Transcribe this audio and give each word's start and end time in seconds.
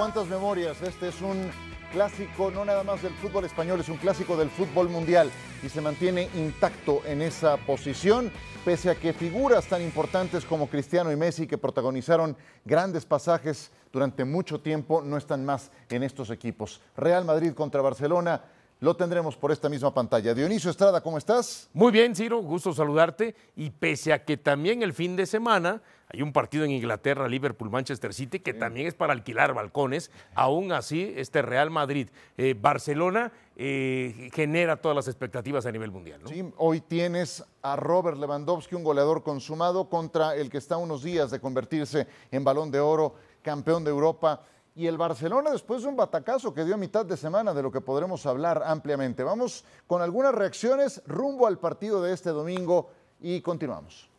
Cuántas 0.00 0.28
memorias. 0.28 0.80
Este 0.80 1.08
es 1.08 1.20
un 1.20 1.50
clásico, 1.92 2.50
no 2.50 2.64
nada 2.64 2.82
más 2.82 3.02
del 3.02 3.12
fútbol 3.12 3.44
español, 3.44 3.80
es 3.80 3.90
un 3.90 3.98
clásico 3.98 4.34
del 4.34 4.48
fútbol 4.48 4.88
mundial 4.88 5.30
y 5.62 5.68
se 5.68 5.82
mantiene 5.82 6.30
intacto 6.36 7.02
en 7.04 7.20
esa 7.20 7.58
posición, 7.58 8.32
pese 8.64 8.88
a 8.88 8.94
que 8.94 9.12
figuras 9.12 9.66
tan 9.66 9.82
importantes 9.82 10.46
como 10.46 10.70
Cristiano 10.70 11.12
y 11.12 11.16
Messi, 11.16 11.46
que 11.46 11.58
protagonizaron 11.58 12.34
grandes 12.64 13.04
pasajes 13.04 13.72
durante 13.92 14.24
mucho 14.24 14.58
tiempo, 14.62 15.02
no 15.02 15.18
están 15.18 15.44
más 15.44 15.70
en 15.90 16.02
estos 16.02 16.30
equipos. 16.30 16.80
Real 16.96 17.26
Madrid 17.26 17.52
contra 17.52 17.82
Barcelona. 17.82 18.42
Lo 18.80 18.96
tendremos 18.96 19.36
por 19.36 19.52
esta 19.52 19.68
misma 19.68 19.92
pantalla. 19.92 20.32
Dionisio 20.32 20.70
Estrada, 20.70 21.02
¿cómo 21.02 21.18
estás? 21.18 21.68
Muy 21.74 21.92
bien, 21.92 22.16
Ciro, 22.16 22.38
gusto 22.40 22.72
saludarte. 22.72 23.34
Y 23.54 23.68
pese 23.68 24.14
a 24.14 24.24
que 24.24 24.38
también 24.38 24.82
el 24.82 24.94
fin 24.94 25.14
de 25.16 25.26
semana 25.26 25.82
hay 26.12 26.22
un 26.22 26.32
partido 26.32 26.64
en 26.64 26.72
Inglaterra, 26.72 27.28
Liverpool-Manchester 27.28 28.12
City, 28.12 28.40
que 28.40 28.52
también 28.52 28.88
es 28.88 28.94
para 28.94 29.12
alquilar 29.12 29.54
balcones, 29.54 30.10
aún 30.34 30.72
así 30.72 31.12
este 31.16 31.40
Real 31.40 31.70
Madrid, 31.70 32.08
eh, 32.36 32.56
Barcelona, 32.60 33.32
eh, 33.54 34.28
genera 34.34 34.80
todas 34.80 34.96
las 34.96 35.06
expectativas 35.06 35.66
a 35.66 35.72
nivel 35.72 35.92
mundial. 35.92 36.20
¿no? 36.22 36.28
Sí, 36.28 36.52
hoy 36.56 36.80
tienes 36.80 37.44
a 37.62 37.76
Robert 37.76 38.18
Lewandowski, 38.18 38.74
un 38.74 38.82
goleador 38.82 39.22
consumado, 39.22 39.88
contra 39.88 40.34
el 40.34 40.50
que 40.50 40.58
está 40.58 40.76
unos 40.76 41.04
días 41.04 41.30
de 41.30 41.40
convertirse 41.40 42.08
en 42.32 42.42
balón 42.42 42.72
de 42.72 42.80
oro, 42.80 43.14
campeón 43.42 43.84
de 43.84 43.90
Europa. 43.90 44.42
Y 44.74 44.86
el 44.86 44.98
Barcelona 44.98 45.50
después 45.50 45.82
de 45.82 45.88
un 45.88 45.96
batacazo 45.96 46.54
que 46.54 46.64
dio 46.64 46.74
a 46.74 46.78
mitad 46.78 47.04
de 47.04 47.16
semana, 47.16 47.54
de 47.54 47.62
lo 47.62 47.70
que 47.70 47.80
podremos 47.80 48.24
hablar 48.26 48.62
ampliamente. 48.64 49.22
Vamos 49.22 49.64
con 49.86 50.02
algunas 50.02 50.34
reacciones 50.34 51.02
rumbo 51.06 51.46
al 51.46 51.58
partido 51.58 52.02
de 52.02 52.14
este 52.14 52.30
domingo 52.30 52.90
y 53.20 53.40
continuamos. 53.42 54.09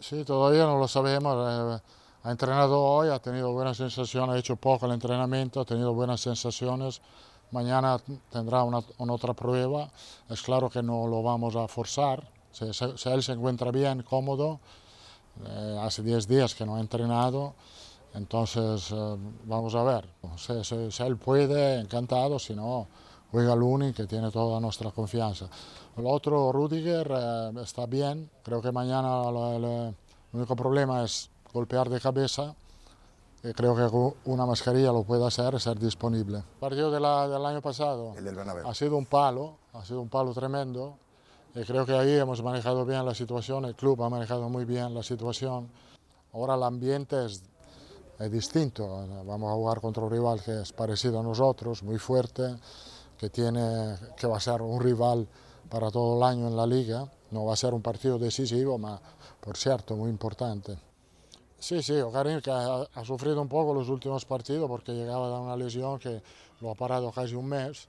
Sí, 0.00 0.24
todavía 0.24 0.64
no 0.64 0.78
lo 0.78 0.86
sabemos. 0.86 1.34
eh, 1.80 1.82
ha 2.24 2.30
entrenado 2.30 2.80
hoy, 2.80 3.08
ha 3.08 3.18
tenido 3.18 3.50
buenas 3.52 3.76
sensaciones, 3.78 4.36
ha 4.36 4.38
hecho 4.38 4.54
poco 4.56 4.86
el 4.86 4.92
entrenamiento, 4.92 5.60
ha 5.60 5.64
tenido 5.64 5.92
buenas 5.92 6.20
sensaciones. 6.20 7.00
Mañana 7.50 7.98
tendrá 8.30 8.62
una, 8.62 8.78
otra 8.98 9.34
prueba. 9.34 9.90
Es 10.28 10.40
claro 10.42 10.70
que 10.70 10.82
no 10.82 11.06
lo 11.08 11.22
vamos 11.22 11.56
a 11.56 11.66
forzar. 11.66 12.22
Si, 12.52 12.72
si- 12.72 13.08
él 13.08 13.22
se 13.22 13.32
encuentra 13.32 13.72
bien, 13.72 14.02
cómodo, 14.04 14.60
eh, 15.44 15.78
hace 15.82 16.02
10 16.02 16.28
días 16.28 16.54
que 16.54 16.64
no 16.64 16.76
ha 16.76 16.80
entrenado, 16.80 17.54
entonces 18.14 18.90
eh, 18.92 19.16
vamos 19.44 19.74
a 19.74 19.82
ver. 19.82 20.08
Si 20.36 21.02
él 21.02 21.16
puede, 21.16 21.80
encantado, 21.80 22.38
si 22.38 22.54
no, 22.54 22.86
juega 23.32 23.56
Luni, 23.56 23.92
que 23.92 24.06
tiene 24.06 24.30
toda 24.30 24.60
nuestra 24.60 24.90
confianza. 24.92 25.46
El 25.96 26.06
otro, 26.06 26.52
Rudiger, 26.52 27.10
eh, 27.10 27.52
está 27.62 27.86
bien. 27.86 28.30
Creo 28.42 28.62
que 28.62 28.72
mañana 28.72 29.30
lo- 29.30 29.52
el, 29.56 29.64
el 29.64 29.94
único 30.32 30.56
problema 30.56 31.04
es 31.04 31.30
golpear 31.52 31.88
de 31.90 32.00
cabeza. 32.00 32.54
Y 33.44 33.52
creo 33.52 33.74
que 33.74 34.30
una 34.30 34.46
mascarilla 34.46 34.92
lo 34.92 35.02
puede 35.02 35.26
hacer, 35.26 35.60
ser 35.60 35.78
disponible. 35.78 36.38
El 36.38 36.44
partido 36.60 36.90
de 36.90 37.00
la- 37.00 37.28
del 37.28 37.44
año 37.44 37.60
pasado 37.60 38.14
El 38.16 38.24
del 38.24 38.38
ha 38.38 38.74
sido 38.74 38.96
un 38.96 39.04
palo, 39.06 39.56
ha 39.72 39.84
sido 39.84 40.00
un 40.00 40.08
palo 40.08 40.32
tremendo. 40.32 40.94
Y 41.54 41.62
creo 41.64 41.84
que 41.84 41.92
ahí 41.92 42.12
hemos 42.12 42.42
manejado 42.42 42.86
bien 42.86 43.04
la 43.04 43.14
situación, 43.14 43.64
el 43.66 43.74
club 43.74 44.02
ha 44.02 44.08
manejado 44.08 44.48
muy 44.48 44.64
bien 44.64 44.94
la 44.94 45.02
situación. 45.02 45.68
Ahora 46.32 46.54
el 46.54 46.62
ambiente 46.62 47.26
es, 47.26 47.42
es 48.18 48.32
distinto. 48.32 48.86
Vamos 49.26 49.50
a 49.50 49.54
jugar 49.54 49.80
contra 49.82 50.02
un 50.04 50.10
rival 50.10 50.40
que 50.42 50.62
es 50.62 50.72
parecido 50.72 51.20
a 51.20 51.22
nosotros, 51.22 51.82
muy 51.82 51.98
fuerte, 51.98 52.56
que, 53.18 53.28
tiene, 53.28 53.96
que 54.16 54.26
va 54.26 54.38
a 54.38 54.40
ser 54.40 54.62
un 54.62 54.80
rival 54.80 55.26
para 55.72 55.90
todo 55.90 56.18
el 56.18 56.22
año 56.22 56.48
en 56.48 56.56
la 56.56 56.66
liga. 56.66 57.08
No 57.30 57.46
va 57.46 57.54
a 57.54 57.56
ser 57.56 57.72
un 57.72 57.80
partido 57.80 58.18
decisivo, 58.18 58.78
pero 58.78 59.00
por 59.40 59.56
cierto, 59.56 59.96
muy 59.96 60.10
importante. 60.10 60.76
Sí, 61.58 61.82
sí, 61.82 61.98
Ocarín 61.98 62.42
que 62.42 62.50
ha, 62.50 62.82
ha 62.82 63.04
sufrido 63.04 63.40
un 63.40 63.48
poco 63.48 63.72
los 63.72 63.88
últimos 63.88 64.26
partidos 64.26 64.68
porque 64.68 64.92
llegaba 64.92 65.28
de 65.30 65.38
una 65.38 65.56
lesión 65.56 65.98
que 65.98 66.22
lo 66.60 66.72
ha 66.72 66.74
parado 66.74 67.10
casi 67.10 67.34
un 67.34 67.46
mes. 67.46 67.88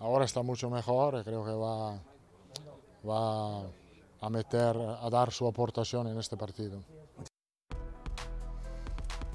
Ahora 0.00 0.24
está 0.24 0.42
mucho 0.42 0.70
mejor 0.70 1.18
y 1.20 1.24
creo 1.24 1.44
que 1.44 1.52
va, 1.52 1.98
va 3.06 3.66
a 4.20 4.30
meter, 4.30 4.74
a 4.76 5.10
dar 5.10 5.30
su 5.30 5.46
aportación 5.46 6.06
en 6.06 6.18
este 6.18 6.38
partido. 6.38 6.78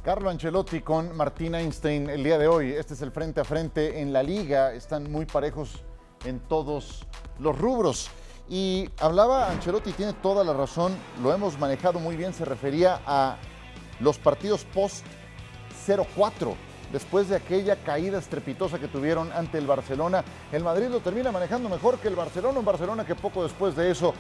Carlo 0.03 0.31
Ancelotti 0.31 0.81
con 0.81 1.15
Martín 1.15 1.53
Einstein 1.53 2.09
el 2.09 2.23
día 2.23 2.39
de 2.39 2.47
hoy. 2.47 2.71
Este 2.71 2.95
es 2.95 3.01
el 3.03 3.11
frente 3.11 3.41
a 3.41 3.43
frente 3.43 4.01
en 4.01 4.11
la 4.11 4.23
liga. 4.23 4.73
Están 4.73 5.11
muy 5.11 5.25
parejos 5.25 5.83
en 6.25 6.39
todos 6.39 7.05
los 7.39 7.57
rubros. 7.57 8.09
Y 8.49 8.89
hablaba 8.99 9.51
Ancelotti, 9.51 9.91
tiene 9.91 10.13
toda 10.13 10.43
la 10.43 10.53
razón, 10.53 10.95
lo 11.21 11.33
hemos 11.33 11.59
manejado 11.59 11.99
muy 11.99 12.15
bien, 12.15 12.33
se 12.33 12.45
refería 12.45 12.99
a 13.05 13.37
los 13.99 14.17
partidos 14.17 14.65
post 14.65 15.05
0-4. 15.87 16.55
Después 16.91 17.29
de 17.29 17.35
aquella 17.35 17.75
caída 17.75 18.17
estrepitosa 18.17 18.79
que 18.79 18.87
tuvieron 18.87 19.31
ante 19.33 19.59
el 19.59 19.67
Barcelona, 19.67 20.23
el 20.51 20.63
Madrid 20.63 20.87
lo 20.87 21.01
termina 21.01 21.31
manejando 21.31 21.69
mejor 21.69 21.99
que 21.99 22.07
el 22.07 22.15
Barcelona, 22.15 22.57
un 22.57 22.65
Barcelona 22.65 23.05
que 23.05 23.13
poco 23.13 23.43
después 23.43 23.75
de 23.75 23.91
eso 23.91 24.15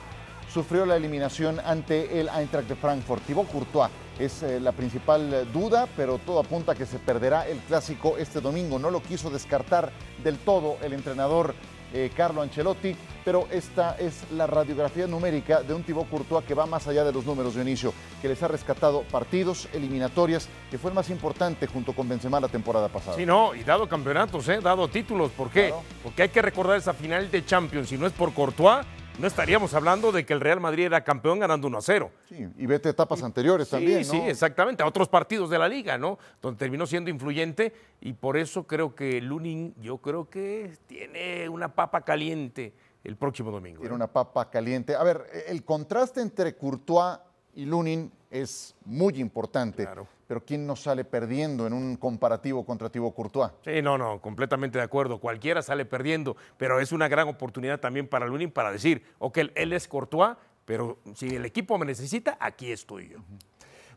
sufrió 0.53 0.85
la 0.85 0.95
eliminación 0.95 1.59
ante 1.59 2.19
el 2.19 2.29
Eintracht 2.29 2.67
de 2.67 2.75
Frankfurt. 2.75 3.23
Thibaut 3.25 3.51
Courtois 3.51 3.89
es 4.19 4.43
eh, 4.43 4.59
la 4.59 4.71
principal 4.71 5.51
duda, 5.51 5.87
pero 5.95 6.19
todo 6.19 6.39
apunta 6.39 6.73
a 6.73 6.75
que 6.75 6.85
se 6.85 6.99
perderá 6.99 7.47
el 7.47 7.57
clásico 7.59 8.17
este 8.17 8.41
domingo. 8.41 8.77
No 8.77 8.91
lo 8.91 9.01
quiso 9.01 9.29
descartar 9.29 9.91
del 10.23 10.37
todo 10.37 10.77
el 10.83 10.93
entrenador 10.93 11.55
eh, 11.93 12.11
Carlo 12.15 12.41
Ancelotti, 12.41 12.95
pero 13.23 13.47
esta 13.51 13.95
es 13.97 14.23
la 14.31 14.47
radiografía 14.47 15.07
numérica 15.07 15.61
de 15.61 15.73
un 15.73 15.83
Thibaut 15.83 16.09
Courtois 16.09 16.45
que 16.45 16.53
va 16.53 16.65
más 16.65 16.87
allá 16.87 17.03
de 17.03 17.11
los 17.11 17.25
números 17.25 17.55
de 17.55 17.61
inicio, 17.61 17.93
que 18.21 18.27
les 18.27 18.41
ha 18.43 18.47
rescatado 18.47 19.03
partidos, 19.03 19.67
eliminatorias, 19.73 20.47
que 20.69 20.77
fue 20.77 20.91
el 20.91 20.95
más 20.95 21.09
importante 21.09 21.67
junto 21.67 21.93
con 21.93 22.07
Benzema 22.07 22.39
la 22.39 22.47
temporada 22.47 22.87
pasada. 22.87 23.17
Sí, 23.17 23.25
no, 23.25 23.55
y 23.55 23.63
dado 23.63 23.87
campeonatos, 23.87 24.47
¿eh? 24.49 24.59
dado 24.61 24.87
títulos. 24.87 25.31
¿Por 25.31 25.49
qué? 25.49 25.67
Claro. 25.67 25.83
Porque 26.03 26.23
hay 26.23 26.29
que 26.29 26.41
recordar 26.41 26.77
esa 26.77 26.93
final 26.93 27.29
de 27.29 27.45
Champions. 27.45 27.89
Si 27.89 27.97
no 27.97 28.07
es 28.07 28.13
por 28.13 28.33
Courtois, 28.33 28.85
no 29.19 29.27
estaríamos 29.27 29.73
hablando 29.73 30.11
de 30.11 30.25
que 30.25 30.33
el 30.33 30.39
Real 30.39 30.59
Madrid 30.59 30.85
era 30.85 31.03
campeón 31.03 31.39
ganando 31.39 31.67
1 31.67 31.77
a 31.77 31.81
0. 31.81 32.11
Sí, 32.29 32.47
y 32.57 32.65
vete 32.65 32.87
a 32.87 32.91
etapas 32.91 33.21
anteriores 33.21 33.67
Sí, 33.67 33.71
también, 33.71 33.99
¿no? 33.99 34.05
sí, 34.05 34.17
exactamente. 34.25 34.81
A 34.81 34.87
otros 34.87 35.09
partidos 35.09 35.49
de 35.49 35.59
la 35.59 35.67
liga, 35.67 35.97
¿no? 35.97 36.17
Donde 36.41 36.57
terminó 36.57 36.87
siendo 36.87 37.09
influyente 37.09 37.73
y 37.99 38.13
por 38.13 38.37
eso 38.37 38.63
creo 38.65 38.95
que 38.95 39.21
Lunin, 39.21 39.75
yo 39.81 39.97
creo 39.97 40.29
que 40.29 40.77
tiene 40.87 41.49
una 41.49 41.75
papa 41.75 42.01
caliente 42.01 42.73
el 43.03 43.17
próximo 43.17 43.51
domingo. 43.51 43.81
Tiene 43.81 43.93
¿eh? 43.93 43.95
una 43.95 44.07
papa 44.07 44.49
caliente. 44.49 44.95
A 44.95 45.03
ver, 45.03 45.25
el 45.47 45.63
contraste 45.63 46.21
entre 46.21 46.55
Courtois 46.55 47.19
y 47.55 47.65
Lunin 47.65 48.11
es 48.31 48.75
muy 48.85 49.19
importante. 49.19 49.83
Claro. 49.83 50.07
Pero 50.29 50.45
¿quién 50.45 50.67
no 50.67 50.75
sale 50.75 51.05
perdiendo 51.05 51.65
en 51.65 51.73
un 51.73 51.95
comparativo 51.95 52.63
contra 52.63 52.91
Thibaut 52.91 53.15
Courtois? 53.15 53.49
Sí, 53.65 53.81
no, 53.81 53.97
no, 53.97 54.21
completamente 54.21 54.77
de 54.77 54.83
acuerdo. 54.83 55.19
Cualquiera 55.19 55.63
sale 55.63 55.85
perdiendo, 55.85 56.37
pero 56.55 56.79
es 56.79 56.91
una 56.91 57.07
gran 57.07 57.27
oportunidad 57.27 57.79
también 57.79 58.07
para 58.07 58.27
Lunin 58.27 58.51
para 58.51 58.71
decir, 58.71 59.03
ok, 59.17 59.39
él 59.55 59.73
es 59.73 59.87
Courtois, 59.87 60.37
pero 60.65 60.99
si 61.15 61.35
el 61.35 61.45
equipo 61.45 61.79
me 61.79 61.87
necesita, 61.87 62.37
aquí 62.39 62.71
estoy 62.71 63.09
yo. 63.09 63.17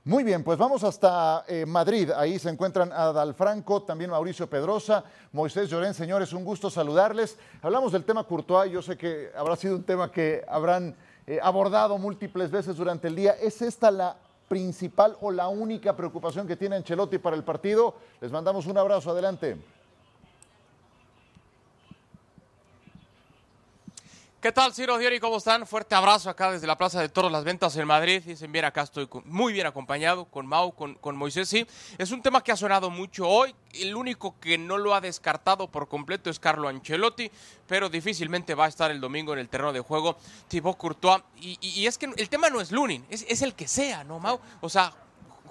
Muy 0.04 0.24
bien, 0.24 0.42
pues 0.42 0.56
vamos 0.56 0.82
hasta 0.84 1.44
eh, 1.46 1.66
Madrid. 1.66 2.10
Ahí 2.16 2.38
se 2.38 2.48
encuentran 2.48 2.94
Adal 2.94 3.34
Franco, 3.34 3.82
también 3.82 4.08
Mauricio 4.08 4.48
Pedrosa, 4.48 5.04
Moisés 5.32 5.68
Llorén. 5.68 5.92
Señores, 5.92 6.32
un 6.32 6.46
gusto 6.46 6.70
saludarles. 6.70 7.36
Hablamos 7.60 7.92
del 7.92 8.06
tema 8.06 8.24
Courtois. 8.24 8.72
Yo 8.72 8.80
sé 8.80 8.96
que 8.96 9.30
habrá 9.36 9.54
sido 9.54 9.76
un 9.76 9.84
tema 9.84 10.10
que 10.10 10.42
habrán 10.48 10.96
eh, 11.26 11.38
abordado 11.42 11.98
múltiples 11.98 12.50
veces 12.50 12.74
durante 12.74 13.08
el 13.08 13.16
día. 13.16 13.32
¿Es 13.32 13.60
esta 13.60 13.90
la 13.90 14.16
principal 14.48 15.16
o 15.20 15.30
la 15.30 15.48
única 15.48 15.96
preocupación 15.96 16.46
que 16.46 16.56
tiene 16.56 16.76
Ancelotti 16.76 17.18
para 17.18 17.36
el 17.36 17.44
partido? 17.44 17.94
Les 18.20 18.30
mandamos 18.30 18.66
un 18.66 18.78
abrazo. 18.78 19.10
Adelante. 19.10 19.56
¿Qué 24.42 24.50
tal, 24.50 24.74
Ciro 24.74 24.98
Diori? 24.98 25.20
¿Cómo 25.20 25.36
están? 25.36 25.68
Fuerte 25.68 25.94
abrazo 25.94 26.28
acá 26.28 26.50
desde 26.50 26.66
la 26.66 26.76
Plaza 26.76 27.00
de 27.00 27.08
Toros 27.08 27.30
Las 27.30 27.44
Ventas 27.44 27.76
en 27.76 27.86
Madrid. 27.86 28.20
Dicen 28.26 28.50
bien, 28.50 28.64
acá 28.64 28.82
estoy 28.82 29.08
muy 29.24 29.52
bien 29.52 29.68
acompañado 29.68 30.24
con 30.24 30.46
Mau, 30.48 30.72
con, 30.74 30.96
con 30.96 31.14
Moisés. 31.14 31.48
Sí, 31.48 31.64
es 31.96 32.10
un 32.10 32.22
tema 32.22 32.42
que 32.42 32.50
ha 32.50 32.56
sonado 32.56 32.90
mucho 32.90 33.28
hoy. 33.28 33.54
El 33.72 33.94
único 33.94 34.40
que 34.40 34.58
no 34.58 34.78
lo 34.78 34.96
ha 34.96 35.00
descartado 35.00 35.68
por 35.68 35.86
completo 35.88 36.28
es 36.28 36.40
Carlo 36.40 36.66
Ancelotti, 36.66 37.30
pero 37.68 37.88
difícilmente 37.88 38.56
va 38.56 38.64
a 38.64 38.68
estar 38.68 38.90
el 38.90 39.00
domingo 39.00 39.32
en 39.32 39.38
el 39.38 39.48
terreno 39.48 39.72
de 39.72 39.78
juego 39.78 40.16
Thibaut 40.48 40.76
Courtois. 40.76 41.22
Y, 41.36 41.56
y- 41.60 41.80
y 41.82 41.86
es 41.86 41.96
que 41.96 42.06
el 42.16 42.28
tema 42.28 42.50
no 42.50 42.60
es 42.60 42.72
Lunin, 42.72 43.06
es, 43.10 43.24
es 43.28 43.42
el 43.42 43.54
que 43.54 43.68
sea, 43.68 44.02
¿no, 44.02 44.18
Mau? 44.18 44.40
O 44.60 44.68
sea, 44.68 44.92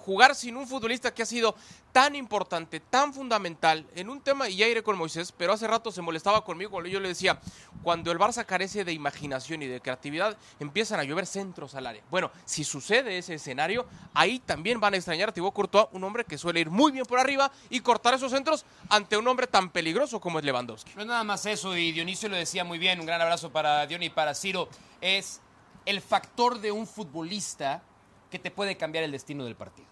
jugar 0.01 0.35
sin 0.35 0.57
un 0.57 0.67
futbolista 0.67 1.13
que 1.13 1.23
ha 1.23 1.25
sido 1.25 1.55
tan 1.91 2.15
importante, 2.15 2.79
tan 2.79 3.13
fundamental 3.13 3.85
en 3.95 4.09
un 4.09 4.21
tema, 4.21 4.47
y 4.47 4.55
ya 4.55 4.67
iré 4.67 4.81
con 4.81 4.97
Moisés, 4.97 5.31
pero 5.31 5.53
hace 5.53 5.67
rato 5.67 5.91
se 5.91 6.01
molestaba 6.01 6.43
conmigo 6.43 6.71
cuando 6.71 6.89
yo 6.89 6.99
le 6.99 7.09
decía, 7.09 7.39
cuando 7.83 8.11
el 8.11 8.17
Barça 8.17 8.45
carece 8.45 8.85
de 8.85 8.93
imaginación 8.93 9.61
y 9.61 9.67
de 9.67 9.81
creatividad, 9.81 10.37
empiezan 10.59 10.99
a 10.99 11.03
llover 11.03 11.25
centros 11.25 11.75
al 11.75 11.87
área. 11.87 12.03
Bueno, 12.09 12.31
si 12.45 12.63
sucede 12.63 13.17
ese 13.17 13.35
escenario, 13.35 13.85
ahí 14.13 14.39
también 14.39 14.79
van 14.79 14.93
a 14.93 14.97
extrañar 14.97 15.29
a 15.29 15.31
Thibaut 15.33 15.53
Courtois, 15.53 15.87
un 15.91 16.03
hombre 16.03 16.23
que 16.23 16.37
suele 16.37 16.61
ir 16.61 16.69
muy 16.69 16.91
bien 16.91 17.05
por 17.05 17.19
arriba 17.19 17.51
y 17.69 17.81
cortar 17.81 18.13
esos 18.13 18.31
centros 18.31 18.65
ante 18.89 19.17
un 19.17 19.27
hombre 19.27 19.47
tan 19.47 19.69
peligroso 19.69 20.19
como 20.19 20.39
es 20.39 20.45
Lewandowski. 20.45 20.93
No 20.95 21.01
es 21.01 21.07
nada 21.07 21.23
más 21.23 21.45
eso, 21.45 21.75
y 21.75 21.91
Dionisio 21.91 22.29
lo 22.29 22.37
decía 22.37 22.63
muy 22.63 22.79
bien, 22.79 22.99
un 22.99 23.05
gran 23.05 23.21
abrazo 23.21 23.51
para 23.51 23.85
Diony 23.85 24.05
y 24.05 24.09
para 24.09 24.33
Ciro, 24.33 24.69
es 25.01 25.41
el 25.85 25.99
factor 26.01 26.59
de 26.59 26.71
un 26.71 26.87
futbolista 26.87 27.83
que 28.29 28.39
te 28.39 28.49
puede 28.49 28.77
cambiar 28.77 29.03
el 29.03 29.11
destino 29.11 29.43
del 29.43 29.55
partido. 29.55 29.90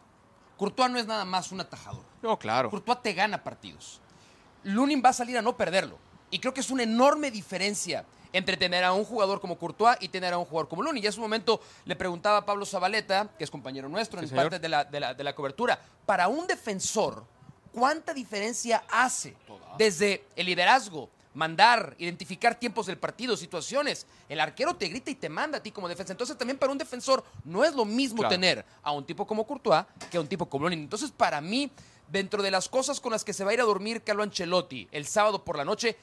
Courtois 0.60 0.92
no 0.92 1.00
es 1.00 1.08
nada 1.08 1.26
más 1.26 1.52
un 1.52 1.62
atajador. 1.62 2.04
No, 2.22 2.38
claro. 2.38 2.70
Courtois 2.70 3.02
te 3.02 3.14
gana 3.14 3.42
partidos. 3.44 4.00
Lunin 4.64 5.02
va 5.04 5.10
a 5.10 5.14
salir 5.14 5.38
a 5.38 5.42
no 5.42 5.56
perderlo. 5.58 5.98
Y 6.30 6.38
creo 6.40 6.54
que 6.54 6.60
es 6.60 6.70
una 6.70 6.84
enorme 6.84 7.32
diferencia 7.32 8.06
entre 8.34 8.58
tener 8.58 8.84
a 8.84 8.92
un 8.94 9.04
jugador 9.06 9.40
como 9.42 9.58
Courtois 9.58 9.98
y 10.02 10.10
tener 10.10 10.34
a 10.34 10.38
un 10.38 10.46
jugador 10.46 10.68
como 10.70 10.84
Lunin. 10.84 11.02
Ya 11.02 11.10
en 11.10 11.14
su 11.14 11.22
momento 11.22 11.62
le 11.86 11.96
preguntaba 11.96 12.38
a 12.40 12.46
Pablo 12.46 12.66
Zabaleta, 12.66 13.30
que 13.38 13.44
es 13.46 13.50
compañero 13.50 13.90
nuestro 13.90 14.20
en 14.20 14.28
señor. 14.28 14.44
parte 14.44 14.60
de 14.60 14.70
la, 14.70 14.84
de 14.84 15.00
la- 15.00 15.14
de 15.16 15.24
la 15.24 15.34
cobertura, 15.34 15.80
para 16.06 16.28
un 16.28 16.46
defensor, 16.46 17.24
¿cuánta 17.72 18.14
diferencia 18.14 18.84
hace 18.92 19.36
desde 19.78 20.26
el 20.36 20.46
liderazgo, 20.46 21.10
mandar, 21.40 21.96
identificar 21.98 22.60
tiempos 22.60 22.86
del 22.86 22.98
partido, 22.98 23.38
situaciones? 23.38 24.06
El 24.28 24.42
arquero 24.42 24.76
te 24.76 24.90
grita 24.90 25.10
y 25.10 25.16
te 25.16 25.30
manda 25.30 25.58
a 25.58 25.64
ti 25.64 25.72
como 25.72 25.88
defensa. 25.88 26.12
Entonces 26.14 26.38
también 26.38 26.58
para 26.60 26.72
un 26.72 26.78
defensor 26.78 27.24
no 27.46 27.64
es 27.64 27.74
lo 27.74 27.86
mismo 27.86 28.18
Claro. 28.18 28.30
tener 28.36 28.66
a 28.84 28.92
un 28.92 29.06
tipo 29.06 29.26
como 29.26 29.48
Courtois 29.48 29.86
que 30.12 30.18
a 30.18 30.22
un 30.22 30.28
tipo 30.28 30.48
como 30.50 30.66
Lunin. 30.66 30.82
Entonces 30.82 31.12
para 31.12 31.40
mí, 31.40 31.72
dentro 32.10 32.44
de 32.44 32.52
las 32.52 32.68
cosas 32.68 33.00
con 33.00 33.14
las 33.14 33.24
que 33.24 33.32
se 33.34 33.46
va 33.46 33.52
a 33.52 33.54
ir 33.54 33.62
a 33.62 33.64
dormir 33.64 34.04
Carlo 34.04 34.22
Ancelotti 34.22 34.88
el 34.92 35.06
sábado 35.08 35.44
por 35.46 35.56
la 35.58 35.64
noche, 35.64 35.96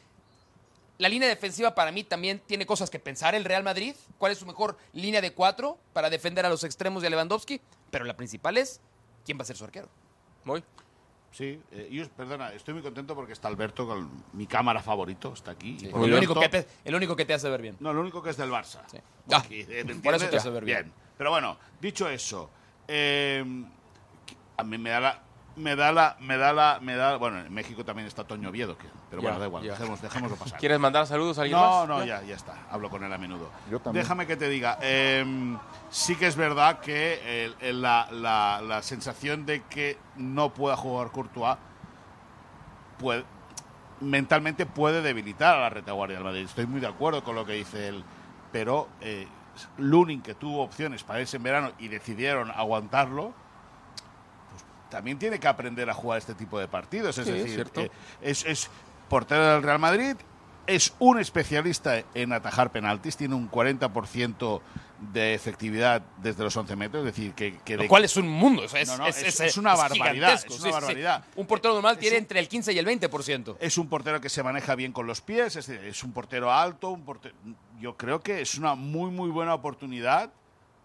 la 0.99 1.11
línea 1.11 1.29
defensiva 1.29 1.75
para 1.75 1.93
mí 1.93 2.03
también 2.05 2.41
tiene 2.47 2.65
cosas 2.65 2.89
que 2.89 2.99
pensar 2.99 3.35
el 3.35 3.45
Real 3.45 3.63
Madrid. 3.63 3.95
¿Cuál 4.17 4.33
es 4.33 4.39
su 4.39 4.47
mejor 4.47 4.79
línea 4.95 5.21
de 5.21 5.35
cuatro 5.35 5.79
para 5.93 6.09
defender 6.09 6.47
a 6.47 6.49
los 6.49 6.65
extremos 6.65 7.03
de 7.03 7.11
Lewandowski? 7.11 7.61
Pero 7.91 8.07
la 8.07 8.17
principal 8.17 8.57
es 8.57 8.81
quién 9.27 9.37
va 9.39 9.43
a 9.43 9.45
ser 9.45 9.57
su 9.59 9.65
arquero. 9.65 9.89
Muy. 10.45 10.65
Sí, 11.37 11.61
eh, 11.71 11.91
yo, 11.93 12.09
perdona, 12.09 12.55
estoy 12.55 12.73
muy 12.73 12.83
contento 12.83 13.15
porque 13.15 13.35
está 13.35 13.49
Alberto, 13.49 13.87
con 13.87 14.11
mi 14.33 14.47
cámara 14.47 14.83
favorito, 14.83 15.35
está 15.35 15.51
aquí. 15.51 15.77
y 15.79 15.89
el, 15.89 16.15
único 16.15 16.41
que 16.41 16.49
te, 16.49 16.67
el 16.83 16.95
único 16.95 17.15
que 17.15 17.27
te 17.27 17.35
hace 17.35 17.51
ver 17.51 17.61
bien. 17.61 17.77
No, 17.79 17.93
lo 17.93 18.01
único 18.01 18.23
que 18.23 18.31
es 18.31 18.39
del 18.39 18.51
Barça. 18.51 18.81
Sí. 18.91 18.97
Ah, 19.31 19.43
Aquí, 19.45 19.67
eh, 19.69 19.85
¿me 19.85 19.97
por 19.97 20.15
eso 20.15 20.31
te 20.31 20.39
hace 20.39 20.49
ver 20.49 20.65
bien. 20.65 20.91
Pero 21.19 21.29
bueno, 21.29 21.59
dicho 21.79 22.09
eso, 22.09 22.49
eh, 22.89 23.45
a 24.57 24.65
mí 24.65 24.79
me 24.79 24.89
da 24.89 25.01
la... 25.01 25.23
Me 25.57 25.75
da 25.75 25.91
la, 25.91 26.17
me 26.21 26.37
da 26.37 26.53
la, 26.53 26.79
me 26.83 26.97
da, 26.97 27.17
bueno, 27.17 27.39
en 27.41 27.53
México 27.53 27.83
también 27.83 28.07
está 28.07 28.25
Toño 28.25 28.51
Oviedo, 28.51 28.77
que, 28.77 28.87
pero 29.09 29.23
Ya, 29.23 29.29
bueno, 29.29 29.41
da 29.41 29.47
igual, 29.47 29.63
dejemos, 29.63 30.03
dejémoslo 30.03 30.37
pasar. 30.37 30.59
¿Quieres 30.59 30.79
mandar 30.79 31.07
saludos 31.07 31.39
a 31.39 31.43
alguien 31.43 31.59
No, 31.59 31.79
más? 31.81 31.89
no, 31.89 32.05
ya, 32.05 32.23
ya 32.25 32.35
está. 32.35 32.55
Hablo 32.71 32.91
con 32.91 33.03
él 33.03 33.11
a 33.13 33.17
menudo. 33.17 33.49
Yo 33.71 33.81
también. 33.81 34.03
Déjame 34.05 34.27
que 34.27 34.37
te 34.37 34.51
diga. 34.51 34.77
eh, 34.83 35.25
sí 35.89 36.15
que 36.17 36.27
es 36.27 36.37
verdad 36.37 36.81
que 36.81 37.45
el- 37.47 37.57
el- 37.61 37.81
la, 37.81 38.07
la- 38.11 38.61
la 38.61 38.83
sensación 38.83 39.47
de 39.47 39.63
que 39.63 39.99
no 40.17 40.53
pueda 40.53 40.77
jugar 40.77 41.11
Courtois 41.11 41.57
puede- 42.99 43.25
mentalmente 44.01 44.67
puede 44.67 45.01
debilitar 45.01 45.57
a 45.57 45.61
la 45.61 45.71
retaguardia 45.71 46.17
del 46.17 46.25
Madrid. 46.25 46.43
Estoy 46.45 46.67
muy 46.67 46.81
de 46.81 46.89
acuerdo 46.89 47.25
con 47.25 47.35
lo 47.35 47.47
que 47.47 47.55
dice 47.55 47.89
él. 47.89 48.05
Pero 48.53 48.89
eh, 49.01 49.27
Lunin, 49.79 50.21
que 50.21 50.35
tuvo 50.35 50.63
opciones 50.63 51.03
para 51.03 51.23
irse 51.23 51.39
en 51.39 51.43
verano 51.45 51.73
y 51.79 51.89
decidieron 51.89 52.51
aguantarlo, 52.51 53.33
también 54.97 55.19
tiene 55.19 55.39
que 55.39 55.47
aprender 55.47 55.91
a 55.91 55.95
jugar 55.95 56.17
este 56.17 56.35
tipo 56.35 56.59
de 56.59 56.69
partidos. 56.69 57.19
Es 57.19 57.27
Sí, 57.27 57.33
decir, 57.33 57.71
eh, 57.77 57.91
es, 58.23 58.47
es 58.47 58.71
portero 59.11 59.45
del 59.53 59.63
Real 59.63 59.79
Madrid, 59.79 60.17
es 60.67 60.95
un 60.99 61.21
especialista 61.21 62.03
en 62.15 62.33
atajar 62.33 62.73
penaltis, 62.73 63.15
tiene 63.15 63.35
un 63.35 63.51
40% 63.51 64.63
de 65.13 65.35
efectividad 65.35 66.01
desde 66.23 66.43
los 66.43 66.57
11 66.57 66.75
metros, 66.77 67.07
es 67.07 67.15
decir, 67.15 67.35
que, 67.35 67.59
que 67.59 67.77
Lo 67.77 67.83
de- 67.83 67.89
cual 67.89 68.07
es 68.07 68.17
un 68.17 68.27
mundo. 68.27 68.63
o 68.63 68.69
sea, 68.69 68.81
es, 68.81 68.89
No, 68.89 68.97
no, 68.97 69.07
es- 69.07 69.39
es- 69.39 69.59
una 69.59 69.75
barbaridad, 69.77 70.41
una 70.63 70.71
barbaridad. 70.71 71.25
Un 71.37 71.47
portero 71.47 71.75
normal 71.75 71.99
tiene 71.99 72.17
entre 72.17 72.41
el 72.41 72.49
15 72.49 72.73
y 72.73 72.79
el 72.79 72.87
20%. 72.87 73.59
es 73.61 73.77
un 73.77 73.89
portero 73.91 74.19
que 74.23 74.31
se 74.31 74.43
maneja 74.43 74.75
bien 74.75 74.93
con 74.93 75.07
los 75.07 75.21
pies, 75.21 75.57
es, 75.57 75.69
es 75.69 76.03
un 76.03 76.13
portero 76.13 76.51
alto, 76.51 76.89
un 76.89 77.05
portero, 77.05 77.35
yo 77.79 77.99
creo 77.99 78.21
que 78.23 78.41
es 78.41 78.57
una 78.57 78.75
muy 78.75 79.11
muy 79.11 79.29
buena 79.29 79.53
oportunidad 79.53 80.31